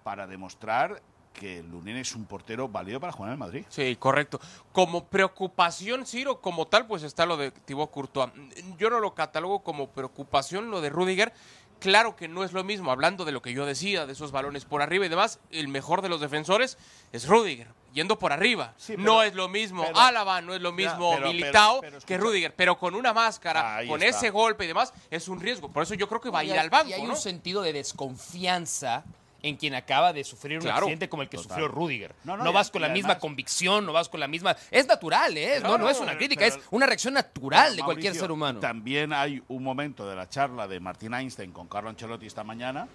para 0.04 0.28
demostrar 0.28 1.02
que 1.34 1.64
Lunin 1.64 1.98
es 1.98 2.16
un 2.16 2.26
portero 2.26 2.68
válido 2.68 3.00
para 3.00 3.14
jugar 3.14 3.30
en 3.30 3.34
el 3.34 3.40
Madrid. 3.40 3.66
Sí, 3.70 3.96
correcto. 3.98 4.40
Como 4.72 5.06
preocupación, 5.06 6.06
Ciro, 6.06 6.42
como 6.42 6.68
tal, 6.68 6.86
pues 6.88 7.04
está 7.04 7.26
lo 7.26 7.38
de 7.38 7.52
Thibaut 7.52 7.90
Courtois. 7.92 8.32
Yo 8.78 8.90
no 8.90 9.00
lo 9.00 9.16
catalogo 9.16 9.64
como 9.64 9.90
preocupación 9.90 10.70
lo 10.72 10.82
de 10.82 10.90
Rudiger. 10.90 11.34
Claro 11.80 12.16
que 12.16 12.28
no 12.28 12.44
es 12.44 12.54
lo 12.54 12.64
mismo, 12.64 12.92
hablando 12.92 13.26
de 13.26 13.32
lo 13.32 13.42
que 13.42 13.54
yo 13.54 13.66
decía, 13.66 14.06
de 14.06 14.14
esos 14.14 14.32
balones 14.32 14.66
por 14.66 14.84
arriba 14.84 15.08
y 15.08 15.10
demás, 15.10 15.40
el 15.50 15.68
mejor 15.68 16.04
de 16.04 16.10
los 16.10 16.22
defensores 16.22 16.78
es 17.12 17.28
Rudiger, 17.28 17.70
yendo 17.92 18.20
por 18.20 18.32
arriba. 18.32 18.76
Sí, 18.78 18.94
pero- 18.96 19.02
no 19.04 19.24
es 19.24 19.34
lo 19.34 19.48
mismo 19.50 19.84
pero- 19.86 19.98
Álava, 19.98 20.42
no 20.42 20.54
es 20.54 20.62
lo 20.62 20.70
Ya, 20.70 20.76
mismo 20.76 21.16
pero- 21.16 21.28
Militao 21.30 21.82
pero- 21.82 21.98
pero 21.98 22.06
que. 22.06 22.18
Rudiger, 22.20 22.54
pero 22.56 22.78
con 22.78 22.94
una 22.94 23.14
máscara, 23.14 23.78
Ahí 23.78 23.88
con 23.88 24.04
está. 24.04 24.16
ese 24.20 24.30
golpe 24.30 24.66
y 24.66 24.68
demás, 24.68 24.94
es 25.10 25.28
un 25.28 25.40
riesgo. 25.40 25.70
Por 25.72 25.82
eso 25.82 25.96
yo 25.96 26.08
creo 26.08 26.22
que 26.22 26.30
va 26.30 26.40
a 26.40 26.44
ir 26.44 26.52
hay- 26.54 26.60
al 26.60 26.70
banco, 26.70 26.90
Y 26.90 26.94
hay 26.94 27.02
¿no? 27.02 27.10
un 27.14 27.18
sentido 27.18 27.64
de 27.64 27.74
desconfianza 27.74 29.04
en 29.44 29.56
quien 29.58 29.74
acaba 29.76 30.14
de 30.14 30.24
sufrir 30.24 30.58
un 30.58 30.64
Claro. 30.64 30.80
accidente 30.80 31.10
como 31.10 31.24
el 31.24 31.30
que 31.30 31.38
sufrió 31.38 31.68
Rudiger. 31.68 32.14
No, 32.24 32.38
No, 32.38 32.44
no, 32.44 32.50
y- 32.52 32.54
vas 32.54 32.70
con 32.70 32.82
y 32.82 32.88
la 32.88 32.90
misma 32.94 33.18
convicción, 33.18 33.86
no 33.86 33.94
vas 33.94 34.08
con 34.10 34.20
la 34.20 34.28
misma... 34.28 34.56
Es 34.70 34.88
natural, 34.88 35.36
¿eh? 35.38 35.60
no, 35.62 35.78
no 35.78 35.90
es 35.90 36.00
una 36.00 36.16
crítica, 36.18 36.46
pero- 36.46 36.56
es 36.58 36.62
una 36.70 36.86
reacción 36.86 37.14
natural 37.16 37.64
Pero, 37.72 37.76
de 37.78 37.84
cualquier 37.84 38.12
Mauricio, 38.12 38.22
ser 38.22 38.32
humano. 38.32 38.60
También 38.60 39.14
hay 39.14 39.42
un 39.48 39.64
momento 39.64 40.08
de 40.08 40.16
la 40.16 40.30
charla 40.30 40.68
de 40.68 40.80
Martín 40.80 41.14
Einstein 41.14 41.52
con 41.52 41.68
Carlo 41.68 41.90
Ancelotti 41.90 42.28
esta 42.28 42.44
mañana, 42.44 42.88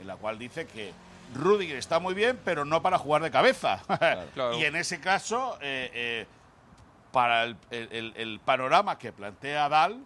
en 0.00 0.06
la 0.06 0.16
cual 0.16 0.38
dice 0.38 0.66
que 0.66 0.92
Rudiger 1.34 1.76
está 1.76 1.98
muy 1.98 2.14
bien, 2.14 2.38
pero 2.44 2.64
no 2.64 2.80
para 2.82 2.98
jugar 2.98 3.22
de 3.22 3.30
cabeza. 3.30 3.82
Claro. 4.34 4.58
y 4.58 4.64
en 4.64 4.76
ese 4.76 5.00
caso, 5.00 5.58
eh, 5.60 5.90
eh, 5.94 6.26
para 7.12 7.44
el, 7.44 7.56
el- 7.70 7.88
el- 7.92 8.12
el 8.16 8.40
panorama 8.40 8.98
que 8.98 9.12
plantea 9.12 9.68
Dal, 9.68 10.02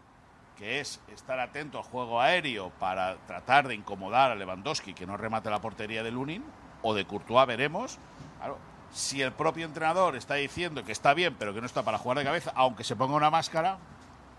que 0.56 0.80
es 0.80 1.00
estar 1.12 1.38
atento 1.38 1.78
al 1.78 1.84
juego 1.84 2.20
aéreo 2.20 2.70
para 2.78 3.16
tratar 3.26 3.68
de 3.68 3.74
incomodar 3.74 4.30
a 4.30 4.34
Lewandowski 4.34 4.94
que 4.94 5.06
no 5.06 5.16
remate 5.16 5.50
la 5.50 5.60
portería 5.60 6.02
de 6.02 6.10
Lunin, 6.10 6.44
o 6.82 6.94
de 6.94 7.06
Courtois, 7.06 7.46
veremos. 7.46 7.98
Claro, 8.38 8.58
si 8.92 9.20
el 9.22 9.32
propio 9.32 9.66
entrenador 9.66 10.16
está 10.16 10.34
diciendo 10.34 10.84
que 10.84 10.92
está 10.92 11.14
bien, 11.14 11.36
pero 11.38 11.52
que 11.52 11.60
no 11.60 11.66
está 11.66 11.82
para 11.82 11.98
jugar 11.98 12.18
de 12.18 12.24
cabeza, 12.24 12.52
aunque 12.54 12.84
se 12.84 12.96
ponga 12.96 13.14
una 13.14 13.30
máscara, 13.30 13.78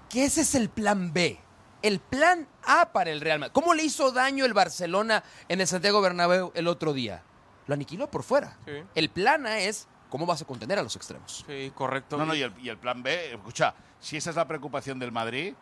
que 0.09 0.25
ese 0.25 0.41
es 0.41 0.55
el 0.55 0.69
plan 0.69 1.13
B. 1.13 1.39
El 1.81 1.99
plan 1.99 2.47
A 2.65 2.91
para 2.91 3.11
el 3.11 3.21
Real 3.21 3.39
Madrid. 3.39 3.53
¿Cómo 3.53 3.73
le 3.73 3.83
hizo 3.83 4.11
daño 4.11 4.45
el 4.45 4.53
Barcelona 4.53 5.23
en 5.47 5.61
el 5.61 5.67
Santiago 5.67 6.01
Bernabéu 6.01 6.51
el 6.55 6.67
otro 6.67 6.93
día? 6.93 7.21
Lo 7.67 7.73
aniquiló 7.73 8.09
por 8.09 8.23
fuera. 8.23 8.57
Sí. 8.65 8.83
El 8.95 9.09
plan 9.09 9.45
A 9.45 9.59
es 9.59 9.87
cómo 10.09 10.25
vas 10.25 10.41
a 10.41 10.45
contener 10.45 10.79
a 10.79 10.83
los 10.83 10.95
extremos. 10.95 11.43
Sí, 11.47 11.71
correcto. 11.75 12.17
No, 12.17 12.25
no, 12.25 12.33
y 12.33 12.41
el, 12.41 12.53
y 12.59 12.69
el 12.69 12.77
plan 12.77 13.03
B, 13.03 13.33
escucha, 13.33 13.75
si 13.99 14.17
esa 14.17 14.29
es 14.29 14.35
la 14.35 14.47
preocupación 14.47 14.97
del 14.97 15.11
Madrid, 15.11 15.53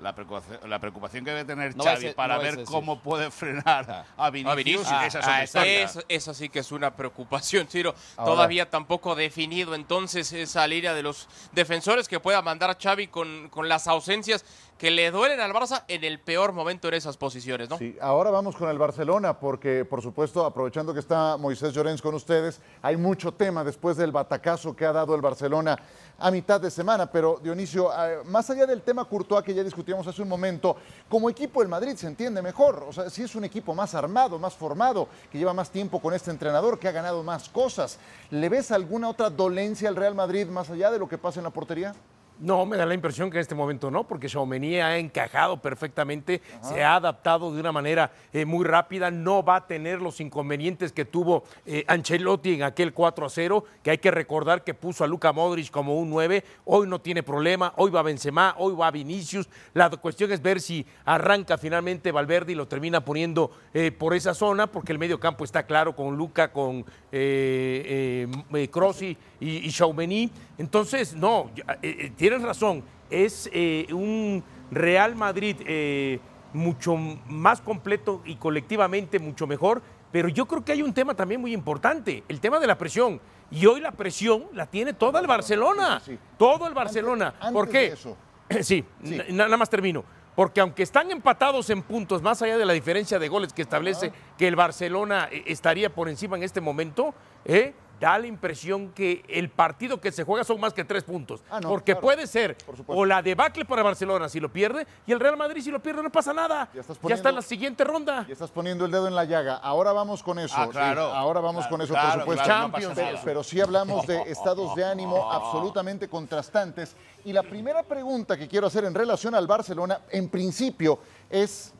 la 0.00 0.14
preocupación, 0.14 0.58
la 0.70 0.78
preocupación 0.78 1.24
que 1.24 1.30
debe 1.30 1.44
tener 1.44 1.76
No 1.76 1.84
Xavi 1.84 2.12
para 2.14 2.36
no 2.36 2.42
ver 2.42 2.64
cómo 2.64 3.00
puede 3.00 3.30
frenar 3.30 4.04
a 4.16 4.30
Vinicius, 4.30 4.52
A 4.52 4.54
Vinicius. 4.54 4.88
esa 5.02 5.60
Ah. 5.60 5.66
Eso, 5.66 6.02
eso 6.08 6.34
sí 6.34 6.48
que 6.48 6.60
es 6.60 6.70
una 6.72 6.94
preocupación, 6.94 7.66
Ciro. 7.70 7.94
Ahora- 8.16 8.32
Todavía 8.32 8.70
tampoco 8.70 9.14
definido 9.16 9.74
entonces 9.74 10.32
esa 10.32 10.66
línea 10.66 10.94
de 10.94 11.02
los 11.02 11.28
defensores 11.52 12.06
que 12.08 12.20
pueda 12.20 12.42
mandar 12.42 12.70
a 12.70 12.76
Xavi 12.80 13.08
con, 13.08 13.48
con 13.48 13.68
las 13.68 13.88
ausencias 13.88 14.44
que 14.78 14.92
le 14.92 15.10
duelen 15.10 15.40
al 15.40 15.52
Barça 15.52 15.82
en 15.88 16.04
el 16.04 16.20
peor 16.20 16.52
momento 16.52 16.86
en 16.88 16.94
esas 16.94 17.16
posiciones, 17.16 17.68
¿no? 17.68 17.78
Sí, 17.78 17.96
ahora 18.00 18.30
vamos 18.30 18.56
con 18.56 18.70
el 18.70 18.78
Barcelona, 18.78 19.38
porque 19.38 19.84
por 19.84 20.00
supuesto, 20.00 20.44
aprovechando 20.44 20.94
que 20.94 21.00
está 21.00 21.36
Moisés 21.36 21.74
Llorens 21.74 22.00
con 22.00 22.14
ustedes, 22.14 22.60
hay 22.80 22.96
mucho 22.96 23.32
tema 23.32 23.64
después 23.64 23.96
del 23.96 24.12
batacazo 24.12 24.76
que 24.76 24.86
ha 24.86 24.92
dado 24.92 25.16
el 25.16 25.20
Barcelona 25.20 25.76
a 26.16 26.30
mitad 26.30 26.60
de 26.60 26.70
semana. 26.70 27.10
Pero 27.10 27.40
Dionisio, 27.42 27.90
eh, 27.92 28.18
más 28.26 28.48
allá 28.50 28.66
del 28.66 28.82
tema 28.82 29.04
Courtois 29.04 29.44
que 29.44 29.52
ya 29.52 29.64
discutíamos 29.64 30.06
hace 30.06 30.22
un 30.22 30.28
momento, 30.28 30.76
como 31.08 31.28
equipo 31.28 31.60
el 31.60 31.68
Madrid 31.68 31.96
se 31.96 32.06
entiende 32.06 32.40
mejor. 32.40 32.86
O 32.88 32.92
sea, 32.92 33.10
si 33.10 33.22
es 33.22 33.34
un 33.34 33.44
equipo 33.44 33.74
más 33.74 33.96
armado, 33.96 34.38
más 34.38 34.54
formado, 34.54 35.08
que 35.30 35.38
lleva 35.38 35.52
más 35.52 35.70
tiempo 35.70 36.00
con 36.00 36.14
este 36.14 36.30
entrenador, 36.30 36.78
que 36.78 36.86
ha 36.86 36.92
ganado 36.92 37.24
más 37.24 37.48
cosas. 37.48 37.98
¿Le 38.30 38.48
ves 38.48 38.70
alguna 38.70 39.08
otra 39.08 39.28
dolencia 39.28 39.88
al 39.88 39.96
Real 39.96 40.14
Madrid 40.14 40.46
más 40.46 40.70
allá 40.70 40.92
de 40.92 41.00
lo 41.00 41.08
que 41.08 41.18
pasa 41.18 41.40
en 41.40 41.44
la 41.44 41.50
portería? 41.50 41.94
No, 42.40 42.64
me 42.66 42.76
da 42.76 42.86
la 42.86 42.94
impresión 42.94 43.30
que 43.30 43.38
en 43.38 43.40
este 43.40 43.54
momento 43.54 43.90
no, 43.90 44.06
porque 44.06 44.28
Xiaomeni 44.28 44.76
ha 44.76 44.96
encajado 44.96 45.60
perfectamente, 45.60 46.40
se 46.62 46.84
ha 46.84 46.94
adaptado 46.94 47.52
de 47.52 47.60
una 47.60 47.72
manera 47.72 48.12
eh, 48.32 48.44
muy 48.44 48.64
rápida, 48.64 49.10
no 49.10 49.42
va 49.42 49.56
a 49.56 49.66
tener 49.66 50.00
los 50.00 50.20
inconvenientes 50.20 50.92
que 50.92 51.04
tuvo 51.04 51.42
eh, 51.66 51.84
Ancelotti 51.88 52.54
en 52.54 52.62
aquel 52.62 52.92
4 52.92 53.26
a 53.26 53.28
0, 53.28 53.64
que 53.82 53.90
hay 53.90 53.98
que 53.98 54.12
recordar 54.12 54.62
que 54.62 54.72
puso 54.72 55.02
a 55.02 55.08
Luka 55.08 55.32
Modric 55.32 55.70
como 55.70 55.98
un 55.98 56.10
9, 56.10 56.44
hoy 56.64 56.86
no 56.86 57.00
tiene 57.00 57.24
problema, 57.24 57.72
hoy 57.76 57.90
va 57.90 58.02
Benzema, 58.02 58.54
hoy 58.58 58.74
va 58.74 58.90
Vinicius, 58.92 59.48
la 59.74 59.90
cuestión 59.90 60.30
es 60.30 60.40
ver 60.40 60.60
si 60.60 60.86
arranca 61.04 61.58
finalmente 61.58 62.12
Valverde 62.12 62.52
y 62.52 62.54
lo 62.54 62.68
termina 62.68 63.04
poniendo 63.04 63.50
eh, 63.74 63.90
por 63.90 64.14
esa 64.14 64.32
zona, 64.32 64.68
porque 64.68 64.92
el 64.92 64.98
medio 64.98 65.18
campo 65.18 65.44
está 65.44 65.64
claro 65.64 65.96
con 65.96 66.16
Luca, 66.16 66.52
con 66.52 66.84
eh, 67.10 68.28
Crossi 68.70 69.16
y, 69.40 69.68
y. 69.68 70.30
Entonces, 70.58 71.14
no, 71.14 71.50
eh, 71.82 72.12
tienes 72.28 72.46
razón, 72.46 72.84
es 73.08 73.48
eh, 73.54 73.86
un 73.90 74.44
Real 74.70 75.14
Madrid 75.16 75.56
eh, 75.66 76.20
mucho 76.52 76.94
más 76.96 77.60
completo 77.62 78.20
y 78.26 78.36
colectivamente 78.36 79.18
mucho 79.18 79.46
mejor, 79.46 79.80
pero 80.12 80.28
yo 80.28 80.46
creo 80.46 80.62
que 80.62 80.72
hay 80.72 80.82
un 80.82 80.92
tema 80.92 81.14
también 81.14 81.40
muy 81.40 81.54
importante, 81.54 82.22
el 82.28 82.38
tema 82.40 82.58
de 82.58 82.66
la 82.66 82.76
presión. 82.76 83.18
Y 83.50 83.64
hoy 83.64 83.80
la 83.80 83.92
presión 83.92 84.44
la 84.52 84.66
tiene 84.66 84.92
todo 84.92 85.18
el 85.18 85.26
Barcelona, 85.26 86.00
Sí, 86.00 86.12
sí, 86.12 86.16
sí. 86.16 86.18
todo 86.36 86.66
el 86.66 86.74
Barcelona. 86.74 87.32
Antes- 87.40 87.52
¿Por 87.52 87.68
qué? 87.70 87.86
eso. 87.86 88.16
Sí, 88.62 88.84
nada 89.30 89.56
más 89.56 89.70
termino. 89.70 90.04
Porque 90.34 90.60
aunque 90.60 90.82
están 90.82 91.10
empatados 91.10 91.68
en 91.70 91.82
puntos, 91.82 92.20
más 92.22 92.40
allá 92.42 92.56
de 92.58 92.64
la 92.66 92.72
diferencia 92.74 93.18
de 93.18 93.28
goles 93.28 93.52
que 93.54 93.62
establece 93.62 94.12
que 94.36 94.46
el 94.48 94.54
Barcelona 94.54 95.28
eh, 95.32 95.44
estaría 95.46 95.88
por 95.94 96.08
encima 96.10 96.36
en 96.36 96.42
este 96.42 96.60
momento, 96.60 97.14
¿eh? 97.46 97.74
Da 98.00 98.18
la 98.18 98.26
impresión 98.26 98.90
que 98.90 99.24
el 99.28 99.48
partido 99.50 100.00
que 100.00 100.12
se 100.12 100.24
juega 100.24 100.44
son 100.44 100.60
más 100.60 100.72
que 100.72 100.84
tres 100.84 101.04
puntos. 101.04 101.42
Ah, 101.50 101.60
no, 101.60 101.68
porque 101.68 101.92
claro. 101.92 102.00
puede 102.00 102.26
ser 102.26 102.56
o 102.86 103.04
la 103.04 103.22
debacle 103.22 103.64
para 103.64 103.82
Barcelona 103.82 104.28
si 104.28 104.40
lo 104.40 104.52
pierde, 104.52 104.86
y 105.06 105.12
el 105.12 105.20
Real 105.20 105.36
Madrid 105.36 105.62
si 105.62 105.70
lo 105.70 105.80
pierde 105.82 106.02
no 106.02 106.10
pasa 106.10 106.32
nada. 106.32 106.68
Ya 106.74 106.80
estás 106.80 106.98
está 107.10 107.28
en 107.30 107.34
la 107.34 107.42
siguiente 107.42 107.84
ronda. 107.84 108.24
Y 108.28 108.32
estás 108.32 108.50
poniendo 108.50 108.84
el 108.84 108.90
dedo 108.90 109.08
en 109.08 109.14
la 109.14 109.24
llaga. 109.24 109.56
Ahora 109.56 109.92
vamos 109.92 110.22
con 110.22 110.38
eso. 110.38 110.54
Ah, 110.56 110.68
claro. 110.70 111.10
Sí, 111.10 111.16
ahora 111.16 111.40
vamos 111.40 111.66
Claro, 111.66 111.70
con 111.76 111.82
eso, 111.82 111.92
claro, 111.92 112.24
por 112.24 112.36
supuesto. 112.36 112.42
no 112.42 112.48
Champions, 112.48 113.20
pero 113.24 113.42
sí 113.42 113.60
hablamos 113.60 114.06
de 114.06 114.22
estados 114.30 114.74
de 114.74 114.84
ánimo 114.84 115.30
absolutamente 115.30 116.08
contrastantes. 116.08 116.94
Y 117.24 117.32
la 117.32 117.42
primera 117.42 117.82
pregunta 117.82 118.36
que 118.36 118.48
quiero 118.48 118.66
hacer 118.68 118.84
en 118.84 118.94
relación 118.94 119.34
al 119.34 119.46
Barcelona, 119.46 120.00
en 120.10 120.28
principio, 120.28 121.00
es 121.28 121.72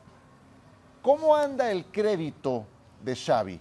¿cómo 1.02 1.34
anda 1.34 1.70
el 1.70 1.86
crédito 1.86 2.66
de 3.02 3.14
Xavi? 3.14 3.60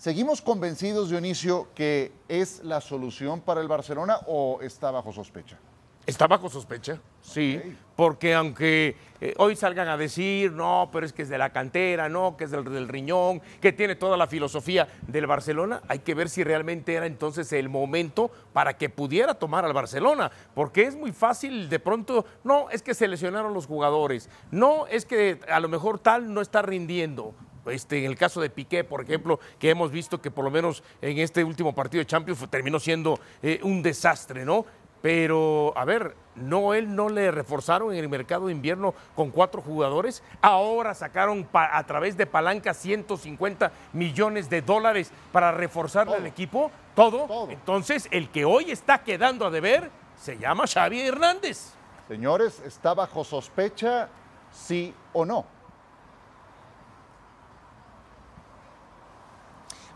¿Seguimos 0.00 0.40
convencidos, 0.40 1.10
Dionisio, 1.10 1.68
que 1.74 2.10
es 2.26 2.64
la 2.64 2.80
solución 2.80 3.42
para 3.42 3.60
el 3.60 3.68
Barcelona 3.68 4.18
o 4.26 4.58
está 4.62 4.90
bajo 4.90 5.12
sospecha? 5.12 5.58
Está 6.06 6.26
bajo 6.26 6.48
sospecha, 6.48 6.98
sí, 7.20 7.60
porque 7.96 8.32
aunque 8.34 8.96
eh, 9.20 9.34
hoy 9.36 9.56
salgan 9.56 9.88
a 9.88 9.98
decir, 9.98 10.52
no, 10.52 10.88
pero 10.90 11.04
es 11.04 11.12
que 11.12 11.20
es 11.20 11.28
de 11.28 11.36
la 11.36 11.50
cantera, 11.50 12.08
no, 12.08 12.34
que 12.38 12.44
es 12.44 12.50
del, 12.50 12.64
del 12.64 12.88
riñón, 12.88 13.42
que 13.60 13.72
tiene 13.72 13.94
toda 13.94 14.16
la 14.16 14.26
filosofía 14.26 14.88
del 15.06 15.26
Barcelona, 15.26 15.82
hay 15.86 15.98
que 15.98 16.14
ver 16.14 16.30
si 16.30 16.44
realmente 16.44 16.94
era 16.94 17.04
entonces 17.04 17.52
el 17.52 17.68
momento 17.68 18.30
para 18.54 18.78
que 18.78 18.88
pudiera 18.88 19.34
tomar 19.34 19.66
al 19.66 19.74
Barcelona, 19.74 20.30
porque 20.54 20.84
es 20.84 20.96
muy 20.96 21.12
fácil 21.12 21.68
de 21.68 21.78
pronto, 21.78 22.24
no, 22.42 22.70
es 22.70 22.80
que 22.80 22.94
se 22.94 23.06
lesionaron 23.06 23.52
los 23.52 23.66
jugadores, 23.66 24.30
no, 24.50 24.86
es 24.86 25.04
que 25.04 25.40
a 25.46 25.60
lo 25.60 25.68
mejor 25.68 25.98
tal 25.98 26.32
no 26.32 26.40
está 26.40 26.62
rindiendo, 26.62 27.34
este, 27.66 27.98
en 27.98 28.04
el 28.06 28.16
caso 28.16 28.40
de 28.40 28.50
Piqué, 28.50 28.84
por 28.84 29.02
ejemplo, 29.02 29.40
que 29.58 29.70
hemos 29.70 29.90
visto 29.90 30.20
que 30.20 30.30
por 30.30 30.44
lo 30.44 30.50
menos 30.50 30.82
en 31.00 31.18
este 31.18 31.44
último 31.44 31.74
partido 31.74 32.00
de 32.00 32.06
Champions 32.06 32.44
terminó 32.50 32.80
siendo 32.80 33.18
eh, 33.42 33.60
un 33.62 33.82
desastre, 33.82 34.44
¿no? 34.44 34.64
Pero, 35.02 35.72
a 35.76 35.84
ver, 35.84 36.14
no, 36.34 36.74
él 36.74 36.94
no 36.94 37.08
le 37.08 37.30
reforzaron 37.30 37.92
en 37.92 37.98
el 37.98 38.08
mercado 38.08 38.46
de 38.46 38.52
invierno 38.52 38.94
con 39.14 39.30
cuatro 39.30 39.62
jugadores. 39.62 40.22
Ahora 40.42 40.94
sacaron 40.94 41.48
a 41.52 41.86
través 41.86 42.16
de 42.16 42.26
palanca 42.26 42.74
150 42.74 43.72
millones 43.94 44.50
de 44.50 44.60
dólares 44.60 45.10
para 45.32 45.52
reforzarle 45.52 46.16
al 46.16 46.26
equipo. 46.26 46.70
¿Todo? 46.94 47.24
Todo. 47.26 47.50
Entonces, 47.50 48.08
el 48.10 48.28
que 48.30 48.44
hoy 48.44 48.70
está 48.70 49.02
quedando 49.02 49.46
a 49.46 49.50
deber 49.50 49.90
se 50.16 50.36
llama 50.36 50.66
Xavi 50.66 51.00
Hernández. 51.00 51.72
Señores, 52.06 52.60
¿está 52.66 52.92
bajo 52.92 53.24
sospecha, 53.24 54.08
sí 54.52 54.92
o 55.14 55.24
no? 55.24 55.46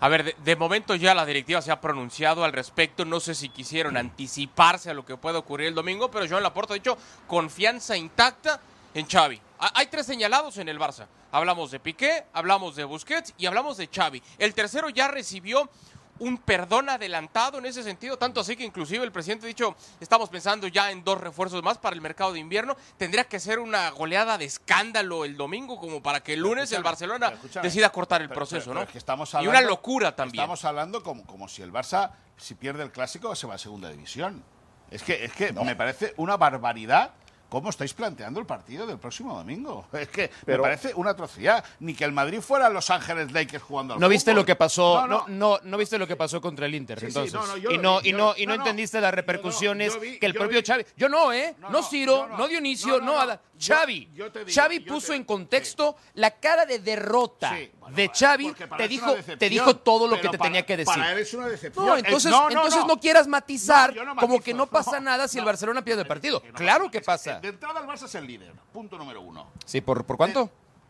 A 0.00 0.08
ver, 0.08 0.24
de, 0.24 0.36
de 0.44 0.56
momento 0.56 0.94
ya 0.94 1.14
la 1.14 1.24
directiva 1.24 1.62
se 1.62 1.70
ha 1.72 1.80
pronunciado 1.80 2.44
al 2.44 2.52
respecto. 2.52 3.04
No 3.04 3.20
sé 3.20 3.34
si 3.34 3.48
quisieron 3.48 3.96
anticiparse 3.96 4.90
a 4.90 4.94
lo 4.94 5.04
que 5.06 5.16
pueda 5.16 5.38
ocurrir 5.38 5.68
el 5.68 5.74
domingo, 5.74 6.10
pero 6.10 6.28
Joan 6.28 6.42
Laporta 6.42 6.74
ha 6.74 6.76
dicho 6.76 6.98
confianza 7.26 7.96
intacta 7.96 8.60
en 8.92 9.06
Xavi. 9.08 9.40
Ha- 9.60 9.72
Hay 9.78 9.86
tres 9.86 10.06
señalados 10.06 10.58
en 10.58 10.68
el 10.68 10.78
Barça. 10.78 11.06
Hablamos 11.32 11.70
de 11.70 11.80
Piqué, 11.80 12.24
hablamos 12.32 12.76
de 12.76 12.84
Busquets 12.84 13.34
y 13.38 13.46
hablamos 13.46 13.76
de 13.76 13.88
Xavi. 13.92 14.22
El 14.38 14.54
tercero 14.54 14.88
ya 14.88 15.08
recibió 15.08 15.68
un 16.20 16.38
perdón 16.38 16.88
adelantado 16.88 17.58
en 17.58 17.66
ese 17.66 17.82
sentido, 17.82 18.16
tanto 18.16 18.40
así 18.40 18.56
que 18.56 18.64
inclusive 18.64 19.04
el 19.04 19.10
presidente 19.12 19.46
ha 19.46 19.48
dicho, 19.48 19.74
estamos 20.00 20.28
pensando 20.28 20.68
ya 20.68 20.90
en 20.90 21.02
dos 21.02 21.20
refuerzos 21.20 21.62
más 21.62 21.78
para 21.78 21.94
el 21.94 22.00
mercado 22.02 22.32
de 22.32 22.38
invierno. 22.38 22.76
Tendría 22.96 23.24
que 23.24 23.40
ser 23.40 23.58
una 23.58 23.90
goleada 23.90 24.38
de 24.38 24.44
escándalo 24.44 25.24
el 25.24 25.36
domingo 25.36 25.78
como 25.78 26.02
para 26.02 26.20
que 26.22 26.34
el 26.34 26.40
lunes 26.40 26.70
el 26.72 26.82
Barcelona 26.82 27.32
decida 27.62 27.90
cortar 27.90 28.22
el 28.22 28.28
Pero- 28.28 28.38
proceso, 28.38 28.66
pero- 28.66 28.74
¿no? 28.74 28.80
pero 28.80 28.88
es 28.88 28.92
que 28.92 28.98
estamos 28.98 29.34
y 29.34 29.46
una 29.46 29.60
locura 29.60 30.14
también. 30.14 30.42
Estamos 30.42 30.64
hablando 30.64 31.02
como, 31.02 31.24
como 31.24 31.48
si 31.48 31.62
el 31.62 31.72
Barça, 31.72 32.12
si 32.36 32.54
pierde 32.54 32.82
el 32.82 32.92
clásico, 32.92 33.34
se 33.34 33.46
va 33.46 33.54
a 33.54 33.58
segunda 33.58 33.90
división. 33.90 34.42
Es 34.90 35.02
que, 35.02 35.24
es 35.24 35.32
que 35.32 35.52
me 35.52 35.74
parece 35.74 36.14
una 36.16 36.36
barbaridad 36.36 37.10
cómo 37.54 37.70
estáis 37.70 37.94
planteando 37.94 38.40
el 38.40 38.46
partido 38.46 38.86
del 38.86 38.98
próximo 38.98 39.34
domingo. 39.36 39.86
Es 39.92 40.08
que 40.08 40.30
Pero- 40.44 40.62
me 40.62 40.68
parece 40.70 40.92
una 40.94 41.10
atrocidad. 41.10 41.64
Ni 41.80 41.94
que 41.94 42.04
el 42.04 42.12
Madrid 42.12 42.40
fuera 42.40 42.68
Los 42.68 42.90
Ángeles 42.90 43.32
Lakers 43.32 43.62
jugando 43.62 43.94
al 43.94 44.00
No 44.00 44.08
viste 44.08 44.34
lo 44.34 44.44
que 44.44 44.56
pasó, 44.56 45.06
No, 45.06 45.24
no, 45.28 45.58
no. 45.62 45.76
viste 45.78 45.98
lo 45.98 46.06
que 46.06 46.16
pasó 46.16 46.40
contra 46.40 46.66
el 46.66 46.74
Inter, 46.74 46.98
Sí, 47.00 47.06
entonces. 47.06 47.32
no, 47.32 47.46
no, 47.46 47.56
yo 47.56 47.70
y 47.70 47.78
no, 47.78 48.00
vi, 48.00 48.10
y 48.10 48.12
no, 48.12 48.34
y 48.36 48.46
no 48.46 48.54
entendiste 48.54 49.00
las 49.00 49.14
repercusiones 49.14 49.98
vi- 50.00 50.18
que 50.18 50.26
el 50.26 50.34
propio 50.34 50.60
vi- 50.60 50.66
Xavi. 50.66 50.84
Yo 50.96 51.08
no, 51.08 51.32
¿eh? 51.32 51.54
No, 51.70 51.82
Ciro, 51.82 52.26
no, 52.28 52.38
no. 52.38 52.48
Dionisio, 52.48 53.00
No. 53.00 53.18
Ada- 53.20 53.40
Xavi. 53.58 54.10
yo 54.14 54.32
te 54.32 54.44
digo, 54.44 54.50
Xavi 54.52 54.80
puso 54.80 55.08
te- 55.08 55.14
en 55.16 55.24
contexto 55.24 55.96
la 56.14 56.32
cara 56.32 56.66
de 56.66 56.80
derrota 56.80 57.56
bueno, 57.78 57.94
de 57.96 58.10
Xavi. 58.12 58.52
Te 58.76 58.88
dijo, 58.88 59.14
te 59.38 59.48
dijo 59.48 59.76
todo 59.76 60.08
lo 60.08 60.16
que 60.20 60.28
te 60.28 60.38
para- 60.38 60.48
tenía 60.50 60.66
que 60.66 60.76
decir. 60.76 60.92
Para 60.94 61.12
él 61.12 61.18
es 61.20 61.32
una 61.34 61.46
decepción. 61.46 61.86
No, 61.86 61.96
Eh, 61.96 62.02
entonces, 62.04 62.30
no, 62.32 62.42
no, 62.42 62.48
entonces 62.50 62.84
no. 62.86 62.98
quieras 62.98 63.28
matizar 63.28 63.94
como 64.18 64.40
que 64.40 64.52
no 64.54 64.66
pasa 64.66 64.98
nada 65.00 65.28
si 65.28 65.38
el. 65.38 65.44
Barcelona 65.44 65.84
pierde 65.84 66.02
el 66.02 66.08
partido. 66.08 66.42
Claro 66.54 66.90
que 66.90 67.00
pasa. 67.00 67.40
De 67.44 67.50
entrada 67.50 67.78
el 67.78 67.86
Barça 67.86 68.06
es 68.06 68.14
el 68.14 68.26
líder, 68.26 68.54
punto 68.72 68.96
número 68.96 69.20
uno. 69.20 69.48
Sí, 69.66 69.82
¿por, 69.82 70.06
por 70.06 70.16
cuánto? 70.16 70.48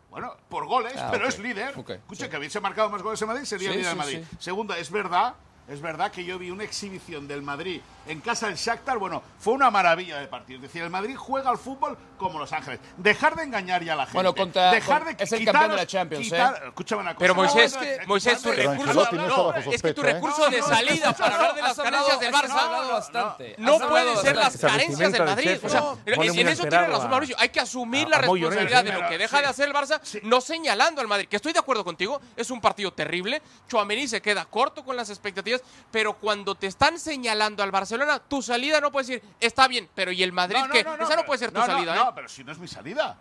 Bueno, 0.08 0.36
por 0.48 0.66
goles, 0.66 0.94
Ah, 0.96 1.08
pero 1.10 1.26
es 1.26 1.36
líder. 1.40 1.70
Escucha, 1.70 2.26
sí. 2.26 2.30
que 2.30 2.38
hubiese 2.38 2.60
marcado 2.60 2.88
más 2.90 3.02
goles 3.02 3.20
en 3.22 3.26
Madrid, 3.26 3.44
sería 3.44 3.72
Sí, 3.72 3.78
líder 3.78 3.90
de 3.90 3.96
Madrid. 3.96 4.24
Segunda, 4.38 4.78
es 4.78 4.88
verdad, 4.88 5.34
es 5.66 5.80
verdad 5.80 6.12
que 6.12 6.24
yo 6.24 6.38
vi 6.38 6.52
una 6.52 6.62
exhibición 6.62 7.26
del 7.26 7.42
Madrid 7.42 7.80
en 8.06 8.20
casa 8.20 8.46
del 8.46 8.54
Shakhtar, 8.54 8.98
bueno, 8.98 9.20
fue 9.40 9.52
una 9.54 9.68
maravilla 9.72 10.20
de 10.20 10.28
partido. 10.28 10.58
Es 10.58 10.62
decir, 10.62 10.82
el 10.84 10.90
Madrid 10.90 11.16
juega 11.16 11.50
al 11.50 11.58
fútbol 11.58 11.98
como 12.24 12.38
Los 12.38 12.52
Ángeles. 12.54 12.80
Dejar 12.96 13.36
de 13.36 13.42
engañar 13.44 13.82
ya 13.84 13.92
a 13.92 13.96
la 13.96 14.04
gente. 14.06 14.16
Bueno, 14.16 14.34
contra- 14.34 14.70
Dejar 14.70 15.04
con- 15.04 15.14
de 15.16 15.22
es 15.24 15.30
el 15.32 15.40
quitaros- 15.40 15.52
campeón 15.52 15.70
de 15.72 15.76
la 15.76 15.86
Champions, 15.86 16.24
quitar- 16.24 16.54
¿eh? 16.56 16.68
Escúchame 16.68 17.02
una 17.02 17.10
cosa. 17.14 17.18
Pero 17.18 17.34
Moisés, 17.34 17.74
No, 17.74 17.80
que- 17.80 17.98
no, 18.00 18.06
Moisés, 18.06 18.42
tu 18.42 18.50
recurso, 18.52 18.94
no 18.94 19.02
es 19.02 19.08
que 19.08 19.16
tu 19.16 19.70
sospecha, 19.72 20.00
¿eh? 20.08 20.12
recurso 20.14 20.44
de 20.50 20.58
No, 20.60 20.68
no, 20.68 20.74
salida 20.74 21.06
no, 21.10 21.16
para 21.16 21.28
no, 21.28 21.34
hablar 21.36 21.54
de 21.54 21.62
las 21.62 21.76
carencias 21.76 22.20
del 22.20 22.32
Barça 22.32 22.58
hablado 22.58 22.92
bastante. 22.92 23.54
no 23.58 23.78
pueden 23.78 24.16
ser 24.18 24.36
las 24.36 24.56
carencias 24.56 25.12
del 25.12 25.24
Madrid. 25.24 25.58
O 25.62 25.68
sea, 25.68 25.80
¿no? 25.80 25.98
en, 26.06 26.48
eso 26.48 26.62
tiene 26.62 26.86
razón 26.86 27.10
Mauricio. 27.10 27.36
Hay 27.38 27.50
que 27.50 27.60
asumir 27.60 28.08
la 28.08 28.18
responsabilidad 28.18 28.84
de 28.84 28.92
lo 28.92 28.98
Pero, 29.00 29.08
que 29.10 29.18
deja 29.18 29.40
de 29.40 29.46
hacer 29.46 29.68
el 29.68 29.74
Barça, 29.74 30.00
no 30.22 30.40
señalando 30.40 31.00
al 31.02 31.08
Madrid. 31.08 31.28
Que 31.28 31.36
estoy 31.36 31.52
de 31.52 31.58
acuerdo 31.58 31.84
contigo, 31.84 32.20
es 32.36 32.50
un 32.50 32.60
partido 32.60 32.92
terrible. 32.92 33.42
Chouameni 33.68 34.08
se 34.08 34.22
queda 34.22 34.44
corto 34.46 34.82
con 34.84 34.96
las 34.96 35.10
expectativas, 35.10 35.60
pero 35.90 36.14
cuando 36.14 36.54
te 36.54 36.66
están 36.68 36.98
señalando 36.98 37.62
al 37.62 37.70
Barcelona, 37.70 38.18
tu 38.18 38.40
salida 38.42 38.80
no 38.80 38.90
puede 38.90 39.06
decir, 39.06 39.22
está 39.40 39.68
bien, 39.68 39.88
pero 39.94 40.10
¿y 40.10 40.22
el 40.22 40.32
Madrid 40.32 40.60
qué? 40.72 40.80
Esa 40.80 41.16
no 41.16 41.24
puede 41.24 41.38
ser 41.38 41.50
tu 41.50 41.58
no, 41.60 41.66
no, 41.66 41.72
salida, 41.72 42.13
No, 42.14 42.20
¿eh? 42.20 42.22
pero 42.22 42.28
si 42.28 42.44
no 42.44 42.52
es 42.52 42.58
mi 42.58 42.68
salida. 42.68 43.16